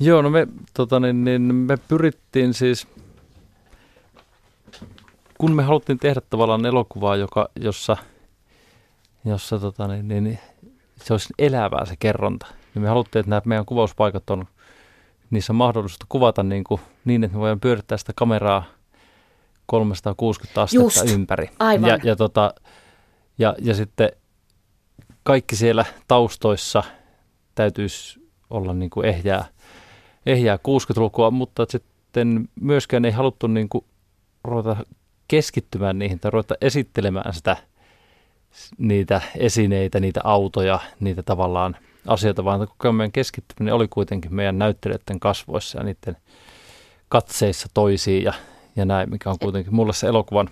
Joo, 0.00 0.22
no 0.22 0.30
me, 0.30 0.46
tota, 0.74 1.00
niin, 1.00 1.24
niin, 1.24 1.42
me 1.42 1.76
pyrittiin 1.88 2.54
siis, 2.54 2.86
kun 5.38 5.56
me 5.56 5.62
haluttiin 5.62 5.98
tehdä 5.98 6.20
tavallaan 6.30 6.66
elokuvaa, 6.66 7.16
joka, 7.16 7.48
jossa, 7.56 7.96
jossa 9.24 9.58
tota, 9.58 9.88
niin, 9.88 10.08
niin, 10.08 10.38
se 11.02 11.14
olisi 11.14 11.34
elävää 11.38 11.84
se 11.84 11.94
kerronta. 11.98 12.46
Niin 12.74 12.82
me 12.82 12.88
haluttiin, 12.88 13.20
että 13.20 13.30
nämä 13.30 13.42
meidän 13.44 13.64
kuvauspaikat 13.64 14.30
on, 14.30 14.44
niissä 15.30 15.52
on 15.52 15.56
mahdollista 15.56 16.06
kuvata 16.08 16.42
niin, 16.42 16.64
kuin, 16.64 16.80
niin 17.04 17.24
että 17.24 17.36
me 17.36 17.40
voidaan 17.40 17.60
pyörittää 17.60 17.98
sitä 17.98 18.12
kameraa 18.16 18.64
360 19.66 20.62
astetta 20.62 20.84
Just, 20.84 21.10
ympäri. 21.10 21.50
Aivan. 21.58 21.90
Ja, 21.90 21.98
ja, 22.04 22.16
tota, 22.16 22.54
ja, 23.38 23.54
ja 23.58 23.74
sitten 23.74 24.12
kaikki 25.22 25.56
siellä 25.56 25.84
taustoissa 26.08 26.82
täytyisi 27.54 28.30
olla 28.50 28.74
niin 28.74 28.90
kuin 28.90 29.06
ehjää, 29.06 29.44
ehjää 30.26 30.56
60-lukua, 30.56 31.30
mutta 31.30 31.66
sitten 31.68 32.48
myöskään 32.60 33.04
ei 33.04 33.12
haluttu 33.12 33.46
niin 33.46 33.68
kuin 33.68 33.84
ruveta 34.44 34.76
keskittymään 35.28 35.98
niihin 35.98 36.20
tai 36.20 36.30
ruveta 36.30 36.54
esittelemään 36.60 37.34
sitä– 37.34 37.56
niitä 38.78 39.20
esineitä, 39.36 40.00
niitä 40.00 40.20
autoja, 40.24 40.80
niitä 41.00 41.22
tavallaan 41.22 41.76
asioita, 42.06 42.44
vaan 42.44 42.68
koko 42.68 42.92
meidän 42.92 43.12
keskittyminen 43.12 43.74
oli 43.74 43.88
kuitenkin 43.88 44.34
meidän 44.34 44.58
näyttelijöiden 44.58 45.20
kasvoissa 45.20 45.78
ja 45.78 45.84
niiden 45.84 46.16
katseissa 47.08 47.68
toisiin 47.74 48.24
ja, 48.24 48.32
ja 48.76 48.84
näin, 48.84 49.10
mikä 49.10 49.30
on 49.30 49.38
kuitenkin 49.38 49.74
mulle 49.74 49.92
se 49.92 50.06
elokuvan, 50.06 50.50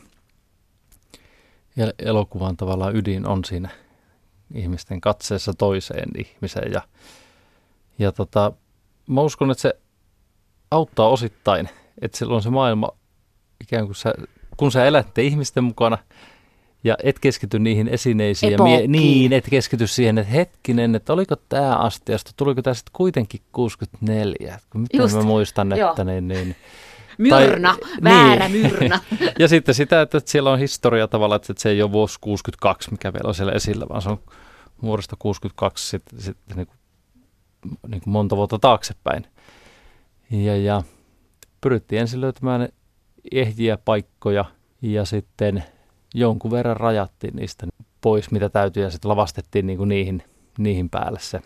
elokuvan 1.98 2.56
tavallaan 2.56 2.96
ydin 2.96 3.26
on 3.26 3.44
siinä 3.44 3.68
ihmisten 4.54 5.00
katseessa 5.00 5.52
toiseen 5.59 6.09
ihmiseen 6.18 6.72
ja, 6.72 6.82
ja 7.98 8.12
tota, 8.12 8.52
mä 9.06 9.20
uskon, 9.20 9.50
että 9.50 9.62
se 9.62 9.74
auttaa 10.70 11.09
osittain, 11.09 11.68
että 12.00 12.18
silloin 12.18 12.42
se 12.42 12.50
maailma 12.50 12.88
ikään 13.61 13.87
kuin 13.87 13.96
sä, 13.96 14.14
kun 14.56 14.72
sä 14.72 14.85
elätte 14.85 15.22
ihmisten 15.22 15.64
mukana– 15.64 15.98
ja 16.87 16.96
et 17.03 17.18
keskity 17.18 17.59
niihin 17.59 17.88
esineisiin. 17.88 18.53
Ja 18.53 18.59
mie- 18.59 18.87
niin, 18.87 19.33
et 19.33 19.44
keskity 19.51 19.87
siihen, 19.87 20.18
että 20.18 20.33
hetkinen, 20.33 20.94
että 20.94 21.12
oliko 21.12 21.37
tämä 21.49 21.77
astiasta, 21.77 22.31
tuliko 22.37 22.62
tämä 22.62 22.75
sitten 22.75 22.92
kuitenkin 22.92 23.40
64? 23.53 24.59
Mitä 24.75 24.96
Just, 24.96 25.16
mä 25.16 25.22
muistan, 25.22 25.72
että 25.72 25.81
joo. 25.81 26.05
niin, 26.05 26.29
niin 26.29 26.57
Myrna, 27.18 27.77
tai, 27.81 27.90
väärä 28.05 28.49
niin. 28.49 28.72
myrna. 28.72 29.01
ja 29.38 29.49
sitten 29.49 29.75
sitä, 29.75 30.03
että 30.03 30.20
siellä 30.25 30.51
on 30.51 30.59
historia 30.59 31.09
tavallaan, 31.09 31.37
että 31.37 31.62
se 31.62 31.70
ei 31.70 31.83
ole 31.83 31.92
vuosi 31.92 32.18
62, 32.20 32.90
mikä 32.90 33.12
vielä 33.12 33.29
on 33.29 33.35
siellä 33.35 33.53
esillä, 33.53 33.87
vaan 33.88 34.03
se 34.03 34.09
on 34.09 34.18
vuodesta 34.83 35.16
62 35.18 35.88
sitten 35.88 36.20
sit, 36.20 36.37
niin 36.55 36.66
kuin, 36.66 36.79
niin 37.88 38.01
kuin 38.01 38.12
monta 38.12 38.37
vuotta 38.37 38.59
taaksepäin. 38.59 39.27
Ja, 40.31 40.57
ja 40.57 40.83
pyrittiin 41.61 42.01
ensin 42.01 42.20
löytämään 42.20 42.68
ehjiä 43.33 43.77
paikkoja 43.77 44.44
ja 44.83 45.05
sitten– 45.05 45.64
jonkun 46.16 46.50
verran 46.50 46.76
rajattiin 46.76 47.37
niistä 47.37 47.66
pois, 48.00 48.31
mitä 48.31 48.48
täytyy, 48.48 48.83
ja 48.83 48.90
sitten 48.90 49.09
lavastettiin 49.09 49.66
niin 49.66 49.79
kuin 49.79 49.88
niihin, 49.88 50.22
niihin 50.59 50.90
päälle 50.90 51.18
se 51.22 51.40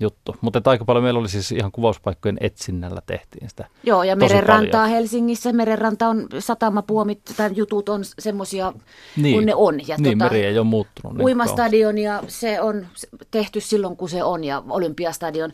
juttu. 0.00 0.36
Mutta 0.40 0.70
aika 0.70 0.84
paljon 0.84 1.04
meillä 1.04 1.20
oli 1.20 1.28
siis 1.28 1.52
ihan 1.52 1.72
kuvauspaikkojen 1.72 2.36
etsinnällä 2.40 3.02
tehtiin 3.06 3.48
sitä. 3.48 3.66
Joo, 3.82 4.02
ja 4.02 4.16
merenrantaa 4.16 4.86
Helsingissä, 4.86 5.52
merenranta 5.52 6.08
on, 6.08 6.28
satamapuomit 6.38 7.20
tai 7.36 7.50
jutut 7.54 7.88
on 7.88 8.02
semmoisia 8.18 8.72
niin, 9.16 9.34
kuin 9.34 9.46
ne 9.46 9.54
on. 9.54 9.88
Ja 9.88 9.96
niin, 9.98 10.18
tota, 10.18 10.30
meri 10.30 10.44
ei 10.44 10.58
ole 10.58 10.66
muuttunut. 10.66 11.16
Niin 11.16 11.24
uimastadion 11.24 11.98
ja 11.98 12.22
se 12.28 12.60
on 12.60 12.86
tehty 13.30 13.60
silloin, 13.60 13.96
kun 13.96 14.08
se 14.08 14.24
on, 14.24 14.44
ja 14.44 14.62
olympiastadion. 14.68 15.52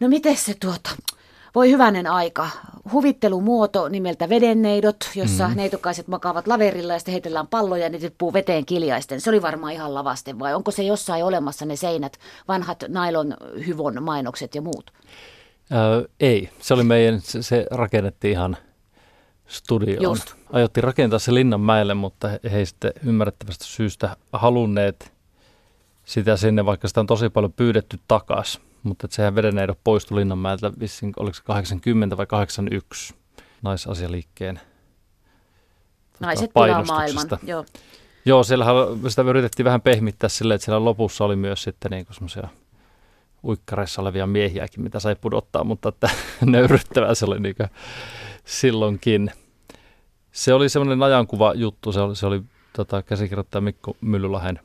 No 0.00 0.08
miten 0.08 0.36
se 0.36 0.54
tuota, 0.60 0.90
voi 1.54 1.70
hyvänen 1.70 2.06
aika. 2.06 2.48
Huvittelumuoto 2.92 3.88
nimeltä 3.88 4.28
vedenneidot, 4.28 4.96
jossa 5.14 5.48
mm. 5.48 5.56
neitokaiset 5.56 6.08
makaavat 6.08 6.46
laverilla 6.46 6.92
ja 6.92 6.98
sitten 6.98 7.12
heitellään 7.12 7.46
palloja 7.46 7.84
ja 7.84 7.90
ne 7.90 7.98
tippuu 7.98 8.32
veteen 8.32 8.66
kiljaisten. 8.66 9.20
Se 9.20 9.30
oli 9.30 9.42
varmaan 9.42 9.72
ihan 9.72 9.94
lavaste 9.94 10.38
vai 10.38 10.54
onko 10.54 10.70
se 10.70 10.82
jossain 10.82 11.24
olemassa 11.24 11.66
ne 11.66 11.76
seinät, 11.76 12.18
vanhat 12.48 12.84
nailon 12.88 13.34
hyvon 13.66 14.02
mainokset 14.02 14.54
ja 14.54 14.62
muut? 14.62 14.90
Öö, 15.72 16.08
ei, 16.20 16.50
se 16.60 16.74
oli 16.74 16.84
meidän, 16.84 17.20
se, 17.20 17.42
se 17.42 17.66
rakennettiin 17.70 18.32
ihan 18.32 18.56
studioon. 19.46 20.02
Just. 20.02 20.34
Ajoitti 20.52 20.80
rakentaa 20.80 21.18
se 21.18 21.34
Linnanmäelle, 21.34 21.94
mutta 21.94 22.28
he, 22.28 22.40
he 22.52 22.64
sitten 22.64 22.92
ymmärrettävästä 23.04 23.64
syystä 23.64 24.16
halunneet 24.32 25.12
sitä 26.04 26.36
sinne, 26.36 26.66
vaikka 26.66 26.88
sitä 26.88 27.00
on 27.00 27.06
tosi 27.06 27.28
paljon 27.28 27.52
pyydetty 27.52 27.98
takaisin 28.08 28.67
mutta 28.82 29.06
että 29.06 29.14
sehän 29.14 29.34
vedenneidot 29.34 29.78
poistui 29.84 30.18
Linnanmäeltä 30.18 30.72
vissiin, 30.80 31.12
oliko 31.16 31.34
se 31.34 31.42
80 31.42 32.16
vai 32.16 32.26
81 32.26 33.14
naisasialiikkeen 33.62 34.60
tota, 36.12 36.26
Naiset 36.26 36.50
pilaa 36.54 36.84
maailman, 36.84 37.26
joo. 37.42 37.64
Joo, 38.24 38.42
siellähän 38.42 38.74
sitä 39.08 39.22
yritettiin 39.22 39.64
vähän 39.64 39.80
pehmittää 39.80 40.28
silleen, 40.28 40.56
että 40.56 40.64
siellä 40.64 40.84
lopussa 40.84 41.24
oli 41.24 41.36
myös 41.36 41.62
sitten 41.62 41.90
niin 41.90 42.06
semmoisia 42.10 42.48
uikkareissa 43.44 44.02
olevia 44.02 44.26
miehiäkin, 44.26 44.82
mitä 44.82 45.00
sai 45.00 45.16
pudottaa, 45.16 45.64
mutta 45.64 45.88
että 45.88 46.10
nöyryttävää 46.46 47.14
se 47.14 47.24
oli 47.24 47.40
niin 47.40 47.54
silloinkin. 48.44 49.30
Se 50.32 50.54
oli 50.54 50.68
semmoinen 50.68 51.02
ajankuva 51.02 51.54
juttu, 51.54 51.92
se 51.92 52.00
oli, 52.00 52.16
se 52.16 52.26
oli 52.26 52.42
tota, 52.72 53.02
käsikirjoittaja 53.02 53.60
Mikko 53.60 53.96
Myllylahen 54.00 54.60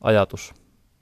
ajatus 0.00 0.54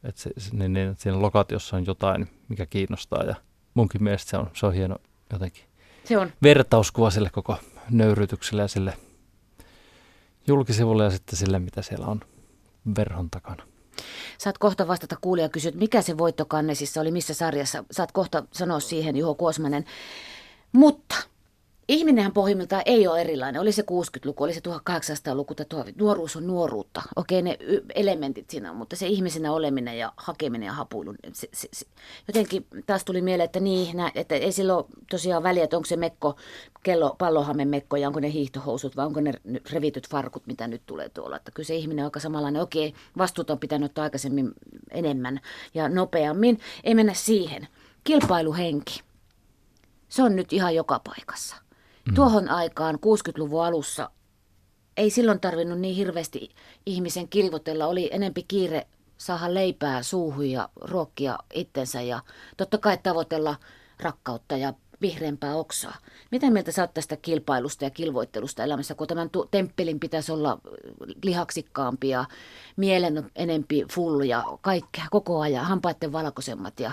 että 0.04 0.22
se, 0.22 0.30
niin, 0.52 0.72
niin, 0.72 0.90
että 0.90 1.02
siinä 1.02 1.22
lokaatiossa 1.22 1.76
on 1.76 1.86
jotain, 1.86 2.28
mikä 2.48 2.66
kiinnostaa 2.66 3.22
ja 3.22 3.34
munkin 3.74 4.02
mielestä 4.02 4.30
se 4.30 4.36
on, 4.36 4.50
se 4.54 4.66
on 4.66 4.74
hieno 4.74 4.96
jotenkin 5.32 5.64
se 6.04 6.18
on. 6.18 6.32
vertauskuva 6.42 7.10
sille 7.10 7.30
koko 7.30 7.56
nöyrytykselle 7.90 8.62
ja 8.62 8.68
sille 8.68 8.96
julkisivulle 10.46 11.04
ja 11.04 11.10
sitten 11.10 11.38
sille, 11.38 11.58
mitä 11.58 11.82
siellä 11.82 12.06
on 12.06 12.20
verhon 12.96 13.30
takana. 13.30 13.62
Saat 14.38 14.58
kohta 14.58 14.88
vastata 14.88 15.16
kuulija 15.20 15.48
kysyä, 15.48 15.72
mikä 15.74 16.02
se 16.02 16.18
voittokannesissa 16.18 17.00
oli, 17.00 17.10
missä 17.10 17.34
sarjassa. 17.34 17.84
Saat 17.90 18.12
kohta 18.12 18.44
sanoa 18.52 18.80
siihen, 18.80 19.16
Juho 19.16 19.34
Kuosmanen. 19.34 19.84
Mutta 20.72 21.14
Ihminenhän 21.88 22.33
pohjimmiltaan 22.33 22.83
ei 22.87 23.07
ole 23.07 23.20
erilainen. 23.20 23.61
Oli 23.61 23.73
se 23.73 23.83
60-luku, 23.83 24.44
oli 24.44 24.55
se 24.55 24.61
1800-luku, 24.61 25.55
tai 25.55 25.66
nuoruus 25.99 26.37
on 26.37 26.47
nuoruutta. 26.47 27.03
Okei, 27.16 27.42
ne 27.42 27.59
elementit 27.94 28.51
siinä 28.51 28.70
on, 28.70 28.77
mutta 28.77 28.97
se 28.97 29.07
ihmisenä 29.07 29.53
oleminen 29.53 29.99
ja 29.99 30.12
hakeminen 30.16 30.66
ja 30.66 30.73
hapuilu. 30.73 31.14
Se, 31.33 31.49
se, 31.53 31.68
se. 31.73 31.87
Jotenkin 32.29 32.66
taas 32.87 33.05
tuli 33.05 33.23
mieleen, 33.23 33.44
että 33.44 33.61
niin, 33.61 33.97
nä, 33.97 34.12
että 34.14 34.35
ei 34.35 34.53
silloin 34.53 34.85
tosiaan 35.11 35.42
väliä, 35.42 35.64
että 35.64 35.77
onko 35.77 35.87
se 35.87 35.97
mekko, 35.97 36.37
kello, 36.83 37.14
pallohamen 37.18 37.68
mekko 37.68 37.97
ja 37.97 38.09
onko 38.09 38.20
ne 38.20 38.33
hiihtohousut 38.33 38.97
vai 38.97 39.07
onko 39.07 39.20
ne 39.20 39.33
revityt 39.73 40.09
farkut, 40.09 40.47
mitä 40.47 40.68
nyt 40.68 40.83
tulee 40.87 41.09
tuolla. 41.09 41.37
Että 41.37 41.51
kyllä 41.51 41.66
se 41.66 41.75
ihminen 41.75 42.03
on 42.03 42.07
aika 42.07 42.20
samanlainen. 42.20 42.62
Okei, 42.62 42.94
vastuut 43.18 43.51
on 43.51 43.59
pitänyt 43.59 43.90
ottaa 43.90 44.05
aikaisemmin 44.05 44.53
enemmän 44.90 45.40
ja 45.75 45.88
nopeammin. 45.88 46.61
Ei 46.85 46.94
mennä 46.94 47.14
siihen. 47.14 47.68
Kilpailuhenki. 48.05 49.03
Se 50.09 50.23
on 50.23 50.37
nyt 50.37 50.53
ihan 50.53 50.75
joka 50.75 50.99
paikassa. 50.99 51.63
Mm. 52.08 52.14
Tuohon 52.14 52.48
aikaan 52.48 52.94
60-luvun 52.94 53.64
alussa 53.64 54.10
ei 54.96 55.10
silloin 55.10 55.40
tarvinnut 55.40 55.80
niin 55.80 55.96
hirveästi 55.96 56.50
ihmisen 56.86 57.28
kilvotella. 57.28 57.86
Oli 57.86 58.08
enempi 58.12 58.42
kiire 58.48 58.86
saada 59.18 59.54
leipää 59.54 60.02
suuhun 60.02 60.50
ja 60.50 60.68
ruokkia 60.80 61.38
itsensä 61.54 62.02
ja 62.02 62.20
totta 62.56 62.78
kai 62.78 62.98
tavoitella 63.02 63.56
rakkautta 64.00 64.56
ja 64.56 64.74
vihreämpää 65.00 65.56
oksaa. 65.56 65.96
Mitä 66.30 66.50
mieltä 66.50 66.72
sä 66.72 66.82
oot 66.82 66.94
tästä 66.94 67.16
kilpailusta 67.16 67.84
ja 67.84 67.90
kilvoittelusta 67.90 68.64
elämässä, 68.64 68.94
kun 68.94 69.06
tämän 69.06 69.30
temppelin 69.50 70.00
pitäisi 70.00 70.32
olla 70.32 70.58
lihaksikkaampi 71.22 72.08
ja 72.08 72.24
mielen 72.76 73.30
enempi 73.36 73.84
full 73.92 74.20
ja 74.20 74.44
kaikkea 74.60 75.04
koko 75.10 75.40
ajan, 75.40 75.64
hampaiden 75.64 76.12
valkoisemmat 76.12 76.80
ja 76.80 76.92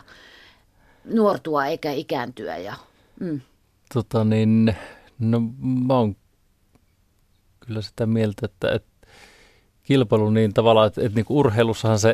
nuortua 1.06 1.65
eikä 1.65 1.91
ikääntyä. 1.91 2.58
Ja, 2.58 2.76
mm. 3.19 3.41
Tota 3.93 4.24
niin, 4.24 4.76
no 5.22 5.42
mä 5.60 5.94
oon 5.94 6.16
kyllä 7.60 7.82
sitä 7.82 8.06
mieltä, 8.06 8.46
että, 8.46 8.72
että 8.72 9.08
kilpailu 9.84 10.30
niin 10.30 10.54
tavallaan, 10.54 10.88
että, 10.88 11.02
että 11.02 11.16
niin 11.16 11.26
kuin 11.26 11.38
urheilussahan 11.38 12.00
se 12.00 12.14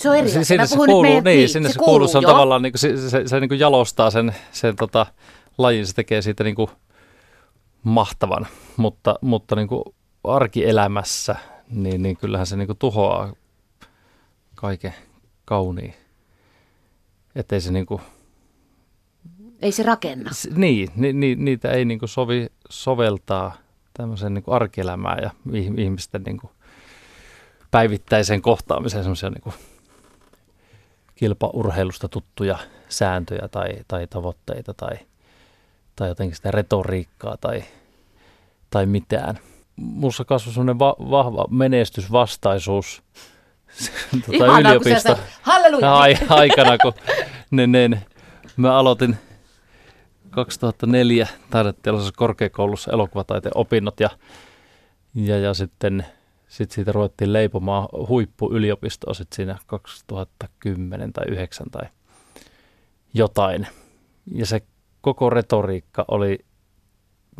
se 0.00 0.10
on 0.10 0.16
eri 0.16 0.28
asia. 0.28 0.44
Sinne 0.44 0.66
se 0.66 0.76
kuuluu, 0.76 1.02
niin, 1.02 1.24
niin, 1.24 1.48
sinne 1.48 1.68
se, 1.68 1.72
se 1.72 1.78
kuuluu, 1.78 2.08
se 2.08 2.18
on 2.18 2.22
jo. 2.22 2.28
tavallaan, 2.28 2.62
niin 2.62 2.72
kuin, 2.72 2.80
se, 2.80 3.10
se, 3.10 3.28
se 3.28 3.40
niin 3.40 3.48
kuin 3.48 3.60
jalostaa 3.60 4.10
sen, 4.10 4.34
sen 4.52 4.76
tota, 4.76 5.06
lajin, 5.58 5.86
se 5.86 5.94
tekee 5.94 6.22
siitä 6.22 6.44
niin 6.44 6.54
kuin 6.54 6.70
mahtavan, 7.82 8.46
mutta, 8.76 9.18
mutta 9.20 9.56
niin 9.56 9.68
kuin 9.68 9.84
arkielämässä, 10.24 11.36
niin, 11.68 12.02
niin 12.02 12.16
kyllähän 12.16 12.46
se 12.46 12.56
niin 12.56 12.66
kuin 12.66 12.78
tuhoaa 12.78 13.32
kaiken 14.54 14.94
kauniin. 15.44 15.94
Että 17.34 17.56
ei 17.56 17.60
se 17.60 17.72
niin 17.72 17.86
kuin, 17.86 18.00
ei 19.60 19.72
se 19.72 19.82
rakenna. 19.82 20.30
Niin, 20.54 20.88
ni, 20.96 21.12
ni, 21.12 21.34
niitä 21.34 21.70
ei 21.70 21.84
niin 21.84 21.98
kuin 21.98 22.08
sovi 22.08 22.46
soveltaa 22.70 23.56
tämmöiseen 23.94 24.34
niin 24.34 24.42
kuin 24.42 24.54
arkielämään 24.54 25.22
ja 25.22 25.30
ihmisten 25.76 26.22
niin 26.22 26.38
kuin 26.38 26.50
päivittäiseen 27.70 28.42
kohtaamiseen 28.42 29.04
semmoisia 29.04 29.30
niin 29.30 29.54
kilpaurheilusta 31.14 32.08
tuttuja 32.08 32.58
sääntöjä 32.88 33.48
tai, 33.50 33.68
tai 33.88 34.06
tavoitteita 34.06 34.74
tai, 34.74 34.98
tai 35.96 36.08
jotenkin 36.08 36.36
sitä 36.36 36.50
retoriikkaa 36.50 37.36
tai, 37.36 37.64
tai 38.70 38.86
mitään. 38.86 39.38
Minussa 39.76 40.24
kasvoi 40.24 40.54
semmoinen 40.54 40.78
va- 40.78 40.96
vahva 41.10 41.44
menestysvastaisuus 41.50 43.02
tuota, 44.26 44.58
yliopisto 44.58 45.18
aikana, 46.28 46.78
kun 46.78 46.92
ne, 47.50 47.66
ne, 47.66 48.02
mä 48.56 48.76
aloitin 48.76 49.18
2004 50.30 51.28
taideteollisessa 51.50 52.14
korkeakoulussa 52.16 52.92
elokuvataiteen 52.92 53.56
opinnot 53.56 54.00
ja, 54.00 54.10
ja, 55.14 55.38
ja 55.38 55.54
sitten 55.54 56.06
sit 56.48 56.70
siitä 56.70 56.92
ruvettiin 56.92 57.32
leipomaan 57.32 57.88
huippuyliopistoa 58.08 59.14
sitten 59.14 59.36
siinä 59.36 59.58
2010 59.66 61.12
tai 61.12 61.24
9 61.28 61.70
tai 61.70 61.82
jotain. 63.14 63.66
Ja 64.34 64.46
se 64.46 64.62
koko 65.00 65.30
retoriikka 65.30 66.04
oli 66.08 66.38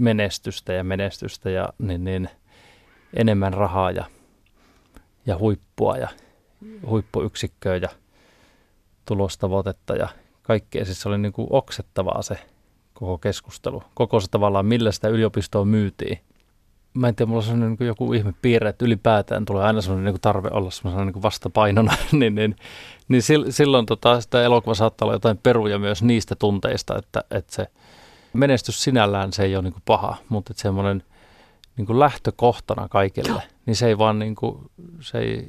menestystä 0.00 0.72
ja 0.72 0.84
menestystä 0.84 1.50
ja 1.50 1.68
niin, 1.78 2.04
niin 2.04 2.28
enemmän 3.14 3.54
rahaa 3.54 3.90
ja, 3.90 4.04
ja 5.26 5.38
huippua 5.38 5.96
ja 5.96 6.08
huippuyksikköä 6.86 7.76
ja 7.76 7.88
tulostavoitetta 9.04 9.96
ja 9.96 10.08
kaikkea. 10.42 10.84
Siis 10.84 11.02
se 11.02 11.08
oli 11.08 11.18
niin 11.18 11.32
kuin 11.32 11.46
oksettavaa 11.50 12.22
se 12.22 12.38
koko 13.00 13.18
keskustelu. 13.18 13.82
Koko 13.94 14.20
se 14.20 14.30
tavallaan, 14.30 14.66
millä 14.66 14.92
sitä 14.92 15.08
yliopistoa 15.08 15.64
myytiin. 15.64 16.18
Mä 16.94 17.08
en 17.08 17.14
tiedä, 17.14 17.28
mulla 17.28 17.38
on 17.38 17.44
sellainen 17.44 17.76
niin 17.78 17.86
joku 17.86 18.12
ihme 18.12 18.34
piirre, 18.42 18.68
että 18.68 18.84
ylipäätään 18.84 19.44
tulee 19.44 19.64
aina 19.64 19.80
sellainen 19.80 20.12
niin 20.12 20.20
tarve 20.20 20.48
olla 20.52 20.70
sellainen 20.70 21.06
niin 21.06 21.22
vastapainona. 21.22 21.92
niin, 22.12 22.34
niin, 22.34 22.56
niin 23.08 23.22
silloin 23.50 23.86
tota, 23.86 24.20
sitä 24.20 24.42
elokuva 24.42 24.74
saattaa 24.74 25.06
olla 25.06 25.14
jotain 25.14 25.38
peruja 25.38 25.78
myös 25.78 26.02
niistä 26.02 26.34
tunteista, 26.34 26.98
että, 26.98 27.24
että 27.30 27.54
se 27.54 27.66
menestys 28.32 28.82
sinällään 28.82 29.32
se 29.32 29.42
ei 29.42 29.56
ole 29.56 29.62
niin 29.62 29.72
kuin 29.72 29.82
paha, 29.86 30.16
mutta 30.28 30.52
että 30.52 30.62
semmoinen 30.62 31.02
niin 31.76 31.86
kuin 31.86 31.98
lähtökohtana 31.98 32.88
kaikille, 32.88 33.42
niin 33.66 33.76
se 33.76 33.86
ei 33.86 33.98
vaan 33.98 34.18
niin 34.18 34.34
kuin, 34.34 34.58
se 35.00 35.18
ei, 35.18 35.48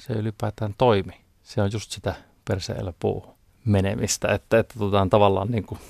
se 0.00 0.12
ei 0.12 0.18
ylipäätään 0.18 0.74
toimi. 0.78 1.20
Se 1.42 1.62
on 1.62 1.70
just 1.72 1.90
sitä 1.90 2.14
perseellä 2.48 2.92
puuhun 2.98 3.34
menemistä, 3.64 4.28
että, 4.28 4.58
että 4.58 4.74
tavallaan 5.10 5.50
niin 5.50 5.64
kuin 5.64 5.80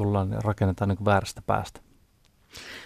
tullaan 0.00 0.30
ja 0.30 0.40
rakennetaan 0.40 0.88
niin 0.88 1.04
väärästä 1.04 1.42
päästä. 1.42 1.80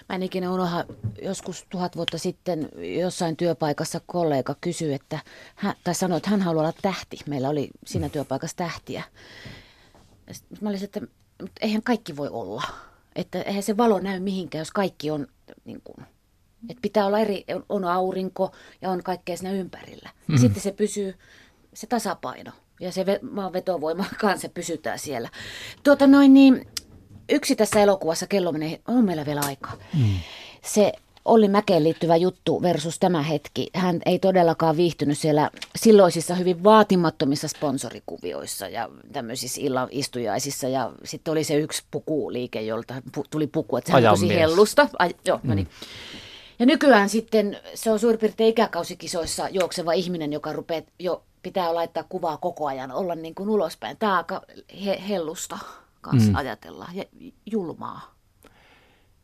Mä 0.09 0.15
en 0.15 0.23
ikinä 0.23 0.53
unoha, 0.53 0.85
joskus 1.23 1.67
tuhat 1.71 1.97
vuotta 1.97 2.19
sitten 2.19 2.69
jossain 3.01 3.37
työpaikassa 3.37 4.01
kollega 4.07 4.55
kysyi, 4.61 4.95
että 4.95 5.19
hän, 5.55 5.75
tai 5.85 5.95
sanoi, 5.95 6.17
että 6.17 6.31
hän 6.31 6.43
haluaa 6.43 6.65
olla 6.65 6.79
tähti. 6.83 7.17
Meillä 7.27 7.49
oli 7.49 7.71
siinä 7.87 8.09
työpaikassa 8.09 8.57
tähtiä. 8.57 9.03
Mä 10.61 10.69
olisin, 10.69 10.85
että 10.85 11.01
mutta 11.41 11.61
eihän 11.61 11.83
kaikki 11.83 12.17
voi 12.17 12.29
olla. 12.29 12.63
Että 13.17 13.43
eihän 13.43 13.63
se 13.63 13.77
valo 13.77 14.01
näy 14.01 14.21
mihinkään, 14.21 14.61
jos 14.61 14.71
kaikki 14.71 15.11
on 15.11 15.27
niin 15.65 15.81
kuin, 15.85 16.07
että 16.69 16.83
pitää 16.83 17.07
olla 17.07 17.19
eri, 17.19 17.45
on 17.69 17.85
aurinko 17.85 18.53
ja 18.83 18.91
on 18.91 19.03
kaikkea 19.03 19.37
siinä 19.37 19.53
ympärillä. 19.53 20.09
Mm-hmm. 20.09 20.41
Sitten 20.41 20.63
se 20.63 20.73
pysyy, 20.73 21.15
se 21.75 21.87
tasapaino 21.87 22.53
ja 22.81 22.93
se 22.93 23.05
maan 23.31 23.53
vetovoima 23.53 24.05
kanssa 24.21 24.49
pysytään 24.49 24.99
siellä. 24.99 25.29
Tuota 25.83 26.07
noin 26.07 26.35
niin, 26.35 26.67
yksi 27.29 27.57
tässä 27.57 27.81
elokuvassa, 27.81 28.27
kello 28.27 28.53
menee, 28.53 28.81
on 28.89 29.05
meillä 29.05 29.27
vielä 29.27 29.41
aikaa. 29.45 29.77
Mm. 29.95 30.15
Se 30.63 30.93
Olli 31.25 31.49
Mäkeen 31.49 31.85
liittyvä 31.85 32.17
juttu 32.17 32.63
versus 32.63 32.99
tämä 32.99 33.23
hetki. 33.23 33.71
Hän 33.75 34.01
ei 34.07 34.19
todellakaan 34.19 34.77
viihtynyt 34.77 35.19
siellä 35.19 35.51
silloisissa 35.77 36.35
hyvin 36.35 36.65
vaatimattomissa 36.65 37.49
sponsorikuvioissa 37.49 38.69
ja 38.69 38.89
tämmöisissä 39.13 39.61
illan 39.61 39.89
istujaisissa. 39.91 40.69
Ja 40.69 40.93
sitten 41.05 41.33
oli 41.33 41.45
se 41.45 41.55
yksi 41.55 41.83
pukuliike, 41.91 42.63
jolta 42.63 42.95
tuli 43.31 43.47
puku, 43.47 43.77
että 43.77 43.91
se 43.91 43.97
on 43.97 44.03
tosi 44.03 44.29
hellusta. 44.29 44.89
Ai, 44.99 45.15
joo, 45.25 45.41
no 45.43 45.49
mm. 45.51 45.57
niin. 45.57 45.69
Ja 46.59 46.67
nykyään 46.67 47.09
sitten 47.09 47.59
se 47.75 47.91
on 47.91 47.99
suurin 47.99 48.21
piirtein 48.21 48.51
ikäkausikisoissa 48.51 49.49
juokseva 49.49 49.93
ihminen, 49.93 50.33
joka 50.33 50.53
rupeaa 50.53 50.83
jo 50.99 51.23
pitää 51.43 51.75
laittaa 51.75 52.05
kuvaa 52.09 52.37
koko 52.37 52.67
ajan, 52.67 52.93
olla 52.93 53.15
niin 53.15 53.35
kuin 53.35 53.51
ulospäin. 53.51 53.97
Tämä 53.97 54.17
aika 54.17 54.43
he, 54.85 55.03
hellusta 55.09 55.59
kanssa 56.05 56.31
mm. 56.31 56.37
ajatella 56.37 56.89
ja 56.93 57.05
julmaa. 57.53 58.15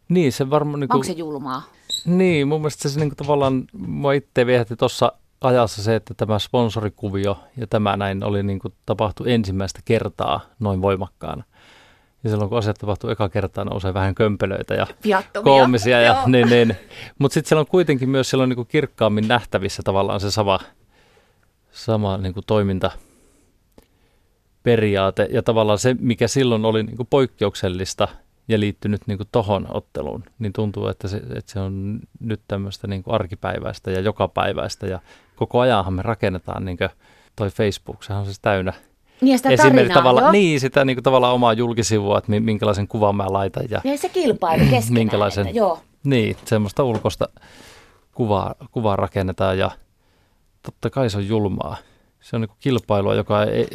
Niin, 0.08 0.32
se 0.32 0.50
varmaan... 0.50 0.80
Niin 0.80 0.88
kuin... 0.88 0.96
Onko 0.96 1.06
se 1.06 1.12
julmaa? 1.12 1.62
Niin, 2.04 2.48
mun 2.48 2.60
mielestä 2.60 2.88
se 2.88 3.00
niin 3.00 3.08
kuin, 3.08 3.16
tavallaan, 3.16 3.64
mua 3.72 4.12
itse 4.12 4.46
viehätti 4.46 4.76
tuossa 4.76 5.12
ajassa 5.40 5.82
se, 5.82 5.96
että 5.96 6.14
tämä 6.14 6.38
sponsorikuvio 6.38 7.38
ja 7.56 7.66
tämä 7.66 7.96
näin 7.96 8.24
oli 8.24 8.42
niin 8.42 8.58
kuin, 8.58 8.74
tapahtui 8.86 9.32
ensimmäistä 9.32 9.80
kertaa 9.84 10.40
noin 10.58 10.82
voimakkaana. 10.82 11.44
Ja 12.24 12.30
silloin 12.30 12.48
kun 12.48 12.58
asiat 12.58 12.78
tapahtuu 12.78 13.10
eka 13.10 13.28
kertaa, 13.28 13.64
nousee 13.64 13.94
vähän 13.94 14.14
kömpelöitä 14.14 14.74
ja 14.74 14.86
Viattomia. 15.04 15.44
koomisia. 15.44 16.00
Ja, 16.00 16.22
niin, 16.26 16.48
niin. 16.50 16.76
Mutta 17.18 17.34
sitten 17.34 17.48
siellä 17.48 17.60
on 17.60 17.66
kuitenkin 17.66 18.08
myös 18.08 18.30
silloin 18.30 18.48
niin 18.48 18.56
kuin 18.56 18.68
kirkkaammin 18.68 19.28
nähtävissä 19.28 19.82
tavallaan 19.82 20.20
se 20.20 20.30
sama, 20.30 20.58
sama 21.72 22.18
niin 22.18 22.34
kuin 22.34 22.46
toiminta 22.46 22.90
periaate 24.62 25.28
ja 25.32 25.42
tavallaan 25.42 25.78
se, 25.78 25.96
mikä 26.00 26.28
silloin 26.28 26.64
oli 26.64 26.82
niin 26.82 26.96
kuin 26.96 27.06
poikkeuksellista 27.10 28.08
ja 28.48 28.60
liittynyt 28.60 29.00
niin 29.06 29.18
tohon 29.32 29.66
otteluun, 29.74 30.24
niin 30.38 30.52
tuntuu, 30.52 30.86
että 30.86 31.08
se, 31.08 31.16
että 31.16 31.52
se 31.52 31.60
on 31.60 32.00
nyt 32.20 32.40
tämmöistä 32.48 32.86
niin 32.86 33.02
kuin 33.02 33.14
arkipäiväistä 33.14 33.90
ja 33.90 34.00
jokapäiväistä 34.00 34.86
ja 34.86 35.00
koko 35.36 35.60
ajanhan 35.60 35.94
me 35.94 36.02
rakennetaan 36.02 36.64
niin 36.64 36.76
kuin 36.76 36.90
toi 37.36 37.50
Facebook, 37.50 38.02
sehän 38.02 38.20
on 38.20 38.26
siis 38.26 38.40
täynnä 38.40 38.72
niin 39.20 39.38
sitä 39.38 39.56
tarinaa, 39.56 39.94
tavalla, 39.94 40.20
jo. 40.20 40.30
Niin, 40.30 40.60
sitä 40.60 40.84
niin 40.84 40.96
kuin 40.96 41.04
tavallaan 41.04 41.34
omaa 41.34 41.52
julkisivua, 41.52 42.18
että 42.18 42.32
minkälaisen 42.40 42.88
kuvan 42.88 43.16
mä 43.16 43.26
laitan. 43.28 43.64
Ja, 43.70 43.80
ja 43.84 43.98
se 43.98 44.08
kilpailu 44.08 44.64
keskenään. 44.70 44.92
minkälaisen, 44.92 45.46
että, 45.46 45.58
joo. 45.58 45.78
Niin, 46.04 46.36
semmoista 46.44 46.84
ulkoista 46.84 47.28
kuvaa, 48.14 48.54
kuvaa 48.70 48.96
rakennetaan 48.96 49.58
ja 49.58 49.70
totta 50.62 50.90
kai 50.90 51.10
se 51.10 51.16
on 51.16 51.28
julmaa. 51.28 51.76
Se 52.20 52.36
on 52.36 52.40
niin 52.40 52.48
kuin 52.48 52.58
kilpailua, 52.60 53.14
joka 53.14 53.42
ei, 53.42 53.68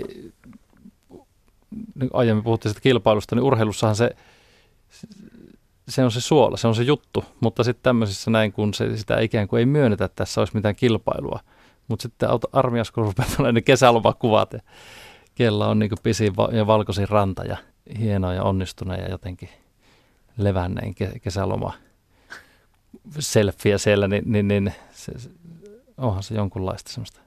aiemmin 2.14 2.44
puhuttiin 2.44 2.70
sitä 2.70 2.82
kilpailusta, 2.82 3.36
niin 3.36 3.44
urheilussahan 3.44 3.96
se, 3.96 4.16
se 5.90 6.04
on 6.04 6.12
se 6.12 6.22
suola, 6.22 6.58
se 6.58 6.68
on 6.68 6.76
se 6.76 6.84
juttu, 6.84 7.26
mutta 7.40 7.64
sitten 7.64 7.84
tämmöisissä 7.84 8.32
näin, 8.32 8.52
kun 8.52 8.74
se, 8.74 8.98
sitä 8.98 9.20
ikään 9.20 9.48
kuin 9.48 9.60
ei 9.60 9.66
myönnetä, 9.66 10.06
että 10.06 10.16
tässä 10.16 10.42
olisi 10.42 10.56
mitään 10.56 10.76
kilpailua. 10.76 11.40
Mutta 11.88 12.04
sitten 12.04 12.30
armias, 12.52 12.92
kun 12.92 13.06
rupeaa 13.06 13.30
tulee 13.38 13.52
ne 13.52 13.62
kesälomakuvat 13.62 14.54
ja 14.54 14.60
kella 15.36 15.68
on 15.68 15.80
niin 15.80 15.92
pisin 16.04 16.34
ja 16.52 16.68
valkoisin 16.68 17.10
ranta 17.10 17.44
ja 17.44 17.58
hienoa 18.00 18.34
ja 18.34 18.44
onnistuneen 18.44 19.04
ja 19.04 19.10
jotenkin 19.10 19.50
levänneen 20.38 20.96
kesäloma 21.22 21.74
selfie 23.20 23.78
siellä, 23.78 24.08
niin, 24.08 24.24
niin, 24.26 24.48
niin 24.48 24.74
se, 24.92 25.12
onhan 25.98 26.24
se 26.24 26.36
jonkunlaista 26.36 26.92
semmoista 26.92 27.25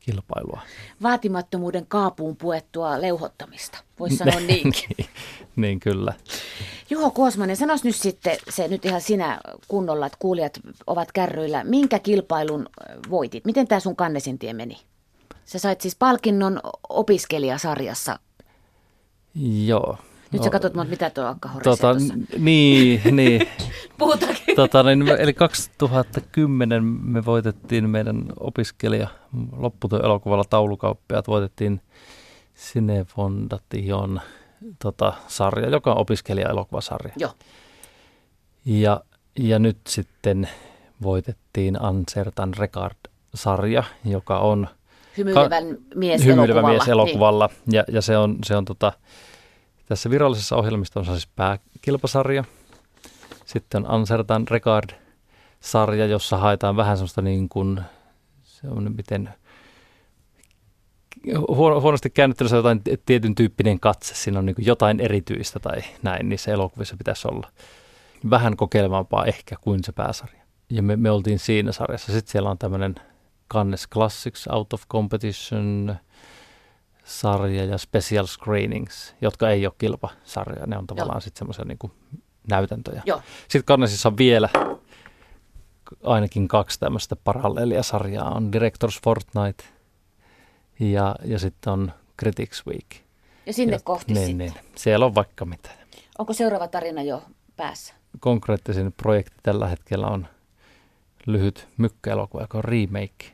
kilpailua. 0.00 0.60
Vaatimattomuuden 1.02 1.86
kaapuun 1.86 2.36
puettua 2.36 3.00
leuhottamista, 3.00 3.78
voisi 3.98 4.16
sanoa 4.16 4.40
niinkin. 4.40 4.88
niin, 4.98 5.08
niin, 5.56 5.80
kyllä. 5.80 6.12
Juho 6.90 7.10
Kuosmanen, 7.10 7.56
sanois 7.56 7.84
nyt 7.84 7.96
sitten 7.96 8.36
se 8.48 8.68
nyt 8.68 8.84
ihan 8.84 9.00
sinä 9.00 9.40
kunnolla, 9.68 10.06
että 10.06 10.18
kuulijat 10.18 10.60
ovat 10.86 11.12
kärryillä. 11.12 11.64
Minkä 11.64 11.98
kilpailun 11.98 12.68
voitit? 13.10 13.44
Miten 13.44 13.68
tämä 13.68 13.80
sun 13.80 13.96
kannesintie 13.96 14.52
meni? 14.52 14.78
Sä 15.44 15.58
sait 15.58 15.80
siis 15.80 15.96
palkinnon 15.96 16.60
opiskelijasarjassa. 16.88 18.18
Joo. 19.64 19.98
Nyt 20.32 20.40
no, 20.40 20.44
sä 20.44 20.50
katsot, 20.50 20.74
mitä 20.88 21.10
tuo 21.10 21.24
akka 21.24 21.50
tota, 21.62 21.94
Niin, 22.38 23.00
niin. 23.16 23.48
Puhutaankin. 23.98 24.56
Tota, 24.56 24.82
niin, 24.82 25.08
eli 25.08 25.32
2010 25.32 26.84
me 26.84 27.24
voitettiin 27.24 27.90
meidän 27.90 28.24
opiskelija 28.40 29.08
lopputyön 29.56 30.04
elokuvalla 30.04 30.44
taulukauppiaat, 30.50 31.28
voitettiin 31.28 31.80
Cinefondation 32.56 34.20
tota, 34.78 35.12
sarja, 35.28 35.68
joka 35.68 35.92
on 35.92 35.98
opiskelija-elokuvasarja. 35.98 37.12
Joo. 37.16 37.32
Ja, 38.64 39.00
ja 39.38 39.58
nyt 39.58 39.78
sitten 39.88 40.48
voitettiin 41.02 41.82
Ansertan 41.82 42.54
Regard-sarja, 42.54 43.84
joka 44.04 44.38
on 44.38 44.68
Hymyilevän 45.18 45.78
mies 45.94 46.24
hymyilevä 46.24 46.60
elokuvalla. 46.60 46.78
mies 46.78 46.88
elokuvalla. 46.88 47.48
Niin. 47.48 47.76
Ja, 47.76 47.84
ja 47.88 48.02
se 48.02 48.18
on, 48.18 48.38
se 48.44 48.56
on 48.56 48.64
tota, 48.64 48.92
tässä 49.90 50.10
virallisessa 50.10 50.56
ohjelmistossa 50.56 51.12
siis 51.12 51.26
pääkilpasarja. 51.26 52.44
Sitten 53.44 53.86
on 53.86 53.90
Ansertan 53.90 54.48
Regard-sarja, 54.48 56.06
jossa 56.06 56.36
haetaan 56.36 56.76
vähän 56.76 56.96
semmoista 56.96 57.22
niin 57.22 57.48
kuin, 57.48 57.80
semmoinen 58.42 58.96
miten 58.96 59.28
huono, 61.48 61.80
huonosti 61.80 62.10
käännettynä 62.10 62.50
se 62.50 62.56
jotain 62.56 62.82
tietyn 63.06 63.34
tyyppinen 63.34 63.80
katse, 63.80 64.14
siinä 64.14 64.38
on 64.38 64.46
niin 64.46 64.56
jotain 64.58 65.00
erityistä 65.00 65.58
tai 65.58 65.80
näin, 66.02 66.28
niissä 66.28 66.52
elokuvissa 66.52 66.96
pitäisi 66.96 67.28
olla 67.28 67.48
vähän 68.30 68.56
kokeilevampaa 68.56 69.24
ehkä 69.24 69.56
kuin 69.60 69.84
se 69.84 69.92
pääsarja. 69.92 70.42
Ja 70.70 70.82
me, 70.82 70.96
me 70.96 71.10
oltiin 71.10 71.38
siinä 71.38 71.72
sarjassa. 71.72 72.12
Sitten 72.12 72.32
siellä 72.32 72.50
on 72.50 72.58
tämmöinen 72.58 72.94
Cannes 73.52 73.88
Classics 73.88 74.46
Out 74.46 74.72
of 74.72 74.82
Competition 74.88 75.96
sarja 77.10 77.64
ja 77.64 77.78
Special 77.78 78.26
Screenings, 78.26 79.14
jotka 79.20 79.50
ei 79.50 79.66
ole 79.66 79.74
kilpasarja. 79.78 80.66
Ne 80.66 80.78
on 80.78 80.86
tavallaan 80.86 81.20
sitten 81.20 81.38
semmoisia 81.38 81.64
niin 81.64 81.92
näytäntöjä. 82.48 83.02
Joo. 83.06 83.22
Sitten 83.42 83.64
Cannesissa 83.64 84.08
on 84.08 84.16
vielä 84.16 84.48
ainakin 86.04 86.48
kaksi 86.48 86.80
tämmöistä 86.80 87.16
paralleelia-sarjaa. 87.16 88.30
On 88.30 88.52
Directors 88.52 89.00
Fortnite– 89.04 89.64
ja, 90.80 91.16
ja 91.24 91.38
sitten 91.38 91.72
on 91.72 91.92
Critics 92.18 92.66
Week. 92.66 92.86
Ja 93.46 93.52
sinne 93.52 93.76
ja, 93.76 93.80
kohti 93.84 94.14
niin, 94.14 94.26
sitten. 94.26 94.46
Niin. 94.46 94.74
Siellä 94.76 95.06
on 95.06 95.14
vaikka 95.14 95.44
mitä. 95.44 95.70
Onko 96.18 96.32
seuraava 96.32 96.68
tarina 96.68 97.02
jo 97.02 97.22
päässä? 97.56 97.94
Konkreettisin 98.20 98.92
projekti 98.92 99.36
tällä 99.42 99.68
hetkellä 99.68 100.06
on 100.06 100.26
lyhyt 101.26 101.68
mykkäelokuva, 101.76 102.42
joka 102.42 102.58
on 102.58 102.64
remake 102.64 103.32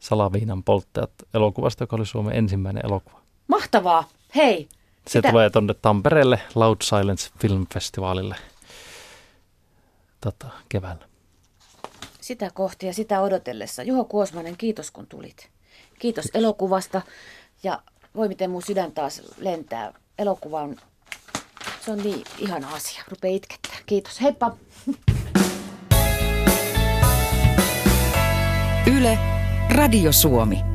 Salaviinan 0.00 0.62
polttajat 0.64 1.12
elokuvasta, 1.34 1.82
joka 1.82 1.96
oli 1.96 2.06
Suomen 2.06 2.36
ensimmäinen 2.36 2.86
elokuva. 2.86 3.20
Mahtavaa! 3.46 4.08
Hei! 4.36 4.68
Se 5.06 5.12
sitä... 5.12 5.30
tulee 5.30 5.50
tuonne 5.50 5.74
Tampereelle 5.74 6.40
Loud 6.54 6.76
Silence 6.82 7.30
Film 7.38 7.66
Festivalille 7.74 8.36
tota, 10.20 10.46
keväällä. 10.68 11.08
Sitä 12.20 12.50
kohti 12.54 12.86
ja 12.86 12.92
sitä 12.92 13.20
odotellessa. 13.20 13.82
Juho 13.82 14.04
Kuosmanen, 14.04 14.56
kiitos 14.56 14.90
kun 14.90 15.06
tulit. 15.06 15.50
Kiitos 15.98 16.28
elokuvasta 16.34 17.02
ja 17.62 17.82
voi 18.16 18.28
miten 18.28 18.50
mun 18.50 18.62
sydän 18.62 18.92
taas 18.92 19.22
lentää. 19.38 19.92
Elokuva 20.18 20.62
on, 20.62 20.76
se 21.84 21.90
on 21.90 21.98
niin 21.98 22.24
ihana 22.38 22.68
asia. 22.74 23.02
Rupee 23.08 23.30
itkettää. 23.30 23.76
Kiitos. 23.86 24.20
Heippa! 24.20 24.56
Yle, 28.96 29.18
Radio 29.70 30.10
Suomi. 30.10 30.69